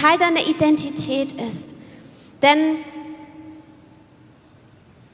Teil 0.00 0.18
deiner 0.18 0.46
Identität 0.46 1.32
ist. 1.32 1.64
Denn 2.40 2.78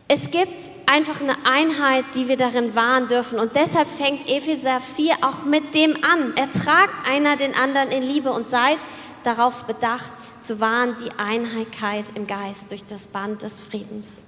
es 0.06 0.30
gibt 0.30 0.70
einfach 0.86 1.20
eine 1.20 1.34
Einheit, 1.44 2.04
die 2.14 2.28
wir 2.28 2.36
darin 2.36 2.76
wahren 2.76 3.08
dürfen. 3.08 3.40
Und 3.40 3.56
deshalb 3.56 3.88
fängt 3.88 4.30
Epheser 4.30 4.80
4 4.94 5.16
auch 5.22 5.44
mit 5.44 5.74
dem 5.74 5.96
an. 5.96 6.36
Ertragt 6.36 6.94
einer 7.10 7.36
den 7.36 7.56
anderen 7.56 7.90
in 7.90 8.04
Liebe 8.04 8.30
und 8.30 8.48
seid 8.48 8.78
darauf 9.24 9.64
bedacht, 9.64 10.12
zu 10.46 10.60
wahren 10.60 10.96
die 11.02 11.10
Einheit 11.18 12.06
im 12.14 12.26
Geist 12.26 12.70
durch 12.70 12.84
das 12.84 13.06
Band 13.06 13.42
des 13.42 13.60
Friedens. 13.60 14.24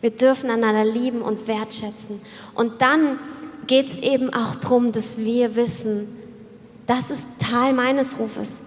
Wir 0.00 0.10
dürfen 0.10 0.50
einander 0.50 0.84
lieben 0.84 1.22
und 1.22 1.46
wertschätzen. 1.46 2.20
Und 2.54 2.80
dann 2.80 3.18
geht 3.66 3.88
es 3.88 3.98
eben 3.98 4.32
auch 4.32 4.56
darum, 4.56 4.92
dass 4.92 5.18
wir 5.18 5.54
wissen, 5.56 6.08
das 6.86 7.10
ist 7.10 7.22
Teil 7.38 7.72
meines 7.72 8.18
Rufes. 8.18 8.62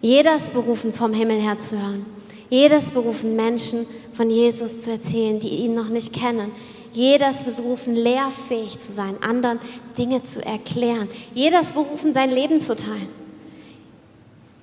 Jeder 0.00 0.36
ist 0.36 0.52
berufen, 0.54 0.94
vom 0.94 1.12
Himmel 1.12 1.40
her 1.40 1.60
zu 1.60 1.78
hören. 1.78 2.06
Jeder 2.48 2.78
ist 2.78 2.94
berufen, 2.94 3.36
Menschen 3.36 3.86
von 4.14 4.30
Jesus 4.30 4.80
zu 4.80 4.92
erzählen, 4.92 5.40
die 5.40 5.48
ihn 5.48 5.74
noch 5.74 5.88
nicht 5.88 6.12
kennen. 6.12 6.52
Jeder 6.92 7.30
ist 7.30 7.44
berufen, 7.44 7.94
lehrfähig 7.94 8.78
zu 8.78 8.92
sein, 8.92 9.16
anderen 9.22 9.60
Dinge 9.98 10.24
zu 10.24 10.44
erklären. 10.44 11.08
Jeder 11.34 11.60
ist 11.60 11.74
berufen, 11.74 12.14
sein 12.14 12.30
Leben 12.30 12.60
zu 12.60 12.74
teilen. 12.74 13.19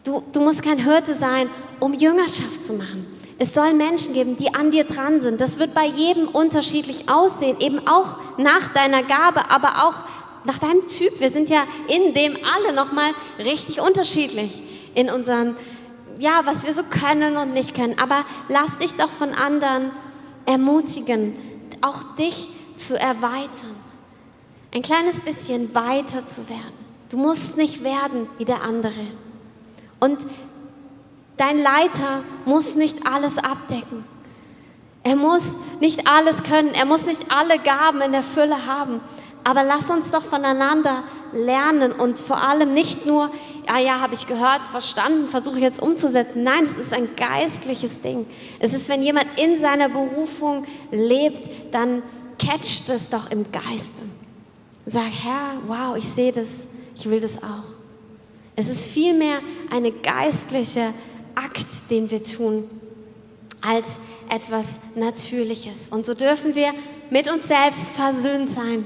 Du, 0.08 0.24
du 0.32 0.39
musst 0.39 0.62
kein 0.62 0.80
Hirte 0.80 1.15
sein, 1.15 1.50
um 1.82 1.93
Jüngerschaft 1.93 2.63
zu 2.63 2.72
machen. 2.72 3.06
Es 3.39 3.54
soll 3.54 3.74
Menschen 3.74 4.13
geben, 4.13 4.38
die 4.38 4.56
an 4.56 4.72
dir 4.72 4.86
dran 4.86 5.20
sind. 5.20 5.41
Das 5.41 5.60
wird 5.60 5.74
bei 5.74 5.86
jedem 5.86 6.30
unterschiedlich 6.30 7.10
aussehen, 7.10 7.58
eben 7.60 7.86
auch 7.89 8.15
nach 8.38 8.72
deiner 8.72 9.04
Gabe, 9.04 9.52
aber 9.52 9.86
auch 9.86 9.96
nach 10.46 10.60
deinem 10.60 10.88
Typ. 10.88 11.20
Wir 11.20 11.30
sind 11.30 11.50
ja 11.50 11.65
in 11.89 12.13
dem 12.13 12.38
alle 12.56 12.74
nochmal 12.74 13.12
richtig 13.38 13.82
unterschiedlich 13.82 14.63
in 14.96 15.10
unseren 15.10 15.58
ja, 16.20 16.39
was 16.46 16.65
wir 16.65 16.74
so 16.74 16.84
können 16.84 17.36
und 17.36 17.54
nicht 17.54 17.76
können. 17.76 17.96
Aber 18.02 18.24
lass 18.48 18.78
dich 18.78 18.93
doch 18.93 19.10
von 19.10 19.34
anderen 19.34 19.91
ermutigen, 20.46 21.36
auch 21.82 22.15
dich 22.15 22.48
zu 22.78 22.98
erweitern. 22.98 23.76
Ein 24.74 24.84
kleines 24.84 25.20
bisschen 25.20 25.76
weiter 25.76 26.26
zu 26.28 26.48
werden. 26.48 26.88
Du 27.10 27.17
musst 27.17 27.58
nicht 27.58 27.84
werden 27.84 28.30
wie 28.38 28.46
der 28.46 28.63
andere. 28.63 28.93
Und 29.99 30.19
dein 31.38 31.57
Leiter 31.57 32.23
muss 32.45 32.75
nicht 32.75 33.07
alles 33.07 33.38
abdecken. 33.38 34.03
Er 35.03 35.15
muss 35.15 35.43
nicht 35.79 36.10
alles 36.10 36.43
können. 36.43 36.73
Er 36.73 36.86
muss 36.86 37.05
nicht 37.05 37.25
alle 37.33 37.60
Gaben 37.60 38.01
in 38.01 38.12
der 38.12 38.23
Fülle 38.23 38.65
haben. 38.65 39.01
Aber 39.43 39.63
lass 39.63 39.89
uns 39.89 40.12
doch 40.12 40.23
voneinander 40.23 41.03
lernen 41.31 41.93
und 41.93 42.19
vor 42.19 42.41
allem 42.41 42.73
nicht 42.73 43.05
nur, 43.05 43.31
ja, 43.67 43.79
ja, 43.79 43.99
habe 44.01 44.13
ich 44.13 44.27
gehört, 44.27 44.62
verstanden, 44.71 45.27
versuche 45.27 45.57
ich 45.57 45.63
jetzt 45.63 45.81
umzusetzen. 45.81 46.43
Nein, 46.43 46.65
es 46.65 46.77
ist 46.77 46.93
ein 46.93 47.15
geistliches 47.15 48.01
Ding. 48.01 48.25
Es 48.60 48.73
ist, 48.73 48.89
wenn 48.89 49.01
jemand 49.01 49.27
in 49.38 49.62
seiner 49.62 49.89
Berufung 49.89 50.65
lebt, 50.91 51.49
dann 51.73 52.03
catcht 52.38 52.89
es 52.89 53.10
doch 53.10 53.31
im 53.31 53.49
Geiste. 53.51 54.03
Sag, 54.86 55.10
Herr, 55.23 55.53
wow, 55.67 55.95
ich 55.95 56.05
sehe 56.05 56.31
das, 56.31 56.49
ich 56.95 57.10
will 57.10 57.21
das 57.21 57.38
auch. 57.38 57.77
Es 58.58 58.67
ist 58.67 58.84
vielmehr 58.84 59.39
eine 59.72 59.93
geistliche 59.93 60.93
Akt, 61.36 61.67
den 61.89 62.12
wir 62.12 62.22
tun, 62.22 62.65
als 63.62 63.86
etwas 64.30 64.65
Natürliches. 64.96 65.88
Und 65.89 66.06
so 66.06 66.13
dürfen 66.13 66.56
wir 66.56 66.74
mit 67.10 67.32
uns 67.32 67.48
selbst 67.48 67.88
versöhnt 67.89 68.50
sein 68.50 68.86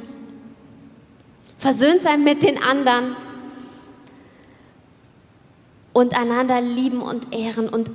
versöhnt 1.62 2.02
sein 2.02 2.24
mit 2.24 2.42
den 2.42 2.62
anderen 2.62 3.16
und 5.94 6.18
einander 6.18 6.60
lieben 6.60 7.02
und 7.02 7.34
ehren 7.34 7.70
und 7.70 7.92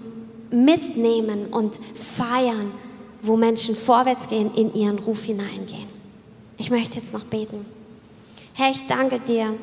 mitnehmen 0.53 1.49
und 1.49 1.75
feiern, 2.17 2.71
wo 3.23 3.37
Menschen 3.37 3.75
vorwärts 3.75 4.29
gehen, 4.29 4.55
in 4.55 4.73
ihren 4.73 5.01
Ruf 5.01 5.25
hineingehen. 5.25 5.89
Ich 6.59 6.71
möchte 6.71 7.01
jetzt 7.01 7.13
noch 7.13 7.25
beten. 7.25 7.67
Herr, 8.55 8.71
ich 8.71 8.87
danke 8.87 9.19
dir 9.19 9.55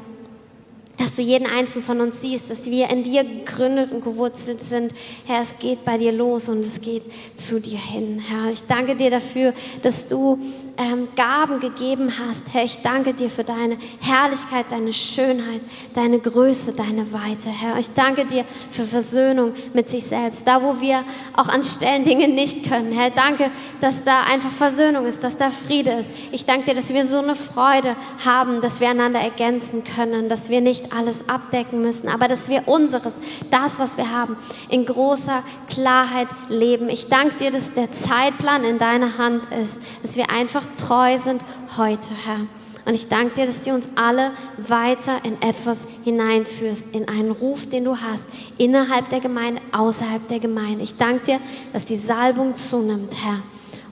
dass 0.98 1.16
du 1.16 1.24
jeden 1.24 1.48
einzelnen 1.48 1.84
von 1.84 2.02
uns 2.02 2.22
siehst, 2.22 2.50
dass 2.50 2.66
wir 2.66 2.90
in 2.90 3.04
dir 3.04 3.24
gegründet 3.24 3.92
und 3.92 4.04
gewurzelt 4.04 4.62
sind. 4.62 4.94
Herr, 5.26 5.42
es 5.42 5.58
geht 5.58 5.84
bei 5.86 5.98
dir 5.98 6.12
los 6.12 6.50
und 6.50 6.60
es 6.60 6.82
geht 6.82 7.04
zu 7.36 7.60
dir 7.60 7.80
hin. 7.80 8.20
Herr, 8.20 8.52
ich 8.52 8.64
danke 8.64 8.96
dir 8.96 9.10
dafür, 9.10 9.54
dass 9.82 10.08
du 10.08 10.38
ähm, 10.78 11.08
Gaben 11.16 11.60
gegeben 11.60 12.12
hast. 12.20 12.54
Herr, 12.54 12.64
ich 12.64 12.78
danke 12.82 13.14
dir 13.14 13.30
für 13.30 13.44
deine 13.44 13.78
Herrlichkeit, 14.02 14.68
deine 14.70 14.94
Schönheit, 14.94 15.62
deine 15.94 16.20
Größe, 16.20 16.74
deine 16.74 17.12
Weite. 17.12 17.50
Herr, 17.50 17.78
ich 17.80 17.92
danke 17.94 18.26
dir 18.26 18.46
für 18.72 18.86
Versöhnung 18.86 19.54
mit 19.74 19.90
sich 19.90 20.04
selbst. 20.04 20.48
Da, 20.48 20.62
wo 20.62 20.80
wir 20.80 21.04
auch 21.36 21.48
an 21.48 21.64
Stellen 21.64 22.04
Dinge 22.04 22.28
nicht 22.28 22.70
können. 22.70 22.92
Herr, 22.92 23.10
danke, 23.10 23.52
dass 23.82 24.04
da 24.04 24.24
einfach 24.24 24.52
Versöhnung 24.52 25.06
ist, 25.06 25.24
dass 25.24 25.38
da 25.38 25.50
Friede 25.50 25.92
ist. 25.92 26.10
Ich 26.32 26.46
danke 26.46 26.66
dir, 26.66 26.76
dass 26.76 26.94
wir 26.94 27.06
so 27.06 27.18
eine 27.18 27.36
Freude 27.36 27.96
haben, 28.24 28.62
dass 28.62 28.80
wir 28.80 28.90
einander 28.90 29.20
ergänzen 29.20 29.84
können, 29.84 30.30
dass 30.30 30.50
wir 30.50 30.62
nicht 30.62 30.83
nicht 30.84 30.94
alles 30.94 31.18
abdecken 31.28 31.82
müssen, 31.82 32.08
aber 32.08 32.28
dass 32.28 32.50
wir 32.50 32.68
unseres, 32.68 33.14
das, 33.50 33.80
was 33.80 33.98
wir 33.98 34.12
haben, 34.12 34.38
in 34.70 34.86
großer 34.86 35.44
Klarheit 35.70 36.28
leben. 36.50 36.90
Ich 36.90 37.08
danke 37.08 37.38
dir, 37.38 37.52
dass 37.52 37.74
der 37.74 37.92
Zeitplan 37.92 38.64
in 38.64 38.80
deiner 38.80 39.18
Hand 39.18 39.46
ist, 39.46 39.82
dass 40.02 40.16
wir 40.16 40.30
einfach 40.30 40.66
treu 40.78 41.18
sind 41.18 41.44
heute, 41.78 42.10
Herr. 42.26 42.48
Und 42.86 42.96
ich 42.96 43.08
danke 43.08 43.36
dir, 43.36 43.46
dass 43.46 43.62
du 43.62 43.74
uns 43.74 43.88
alle 43.96 44.32
weiter 44.58 45.24
in 45.24 45.42
etwas 45.42 45.88
hineinführst, 46.04 46.94
in 46.94 47.08
einen 47.08 47.32
Ruf, 47.32 47.68
den 47.68 47.86
du 47.86 47.96
hast, 47.96 48.26
innerhalb 48.58 49.10
der 49.10 49.22
Gemeinde, 49.22 49.62
außerhalb 49.72 50.28
der 50.28 50.40
Gemeinde. 50.40 50.84
Ich 50.84 50.98
danke 50.98 51.24
dir, 51.24 51.40
dass 51.72 51.86
die 51.86 51.96
Salbung 51.96 52.58
zunimmt, 52.58 53.14
Herr, 53.24 53.42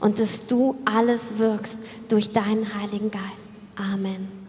und 0.02 0.20
dass 0.20 0.46
du 0.46 0.76
alles 0.84 1.38
wirkst 1.38 1.80
durch 2.10 2.34
deinen 2.34 2.68
Heiligen 2.76 3.12
Geist. 3.12 3.50
Amen. 3.78 4.41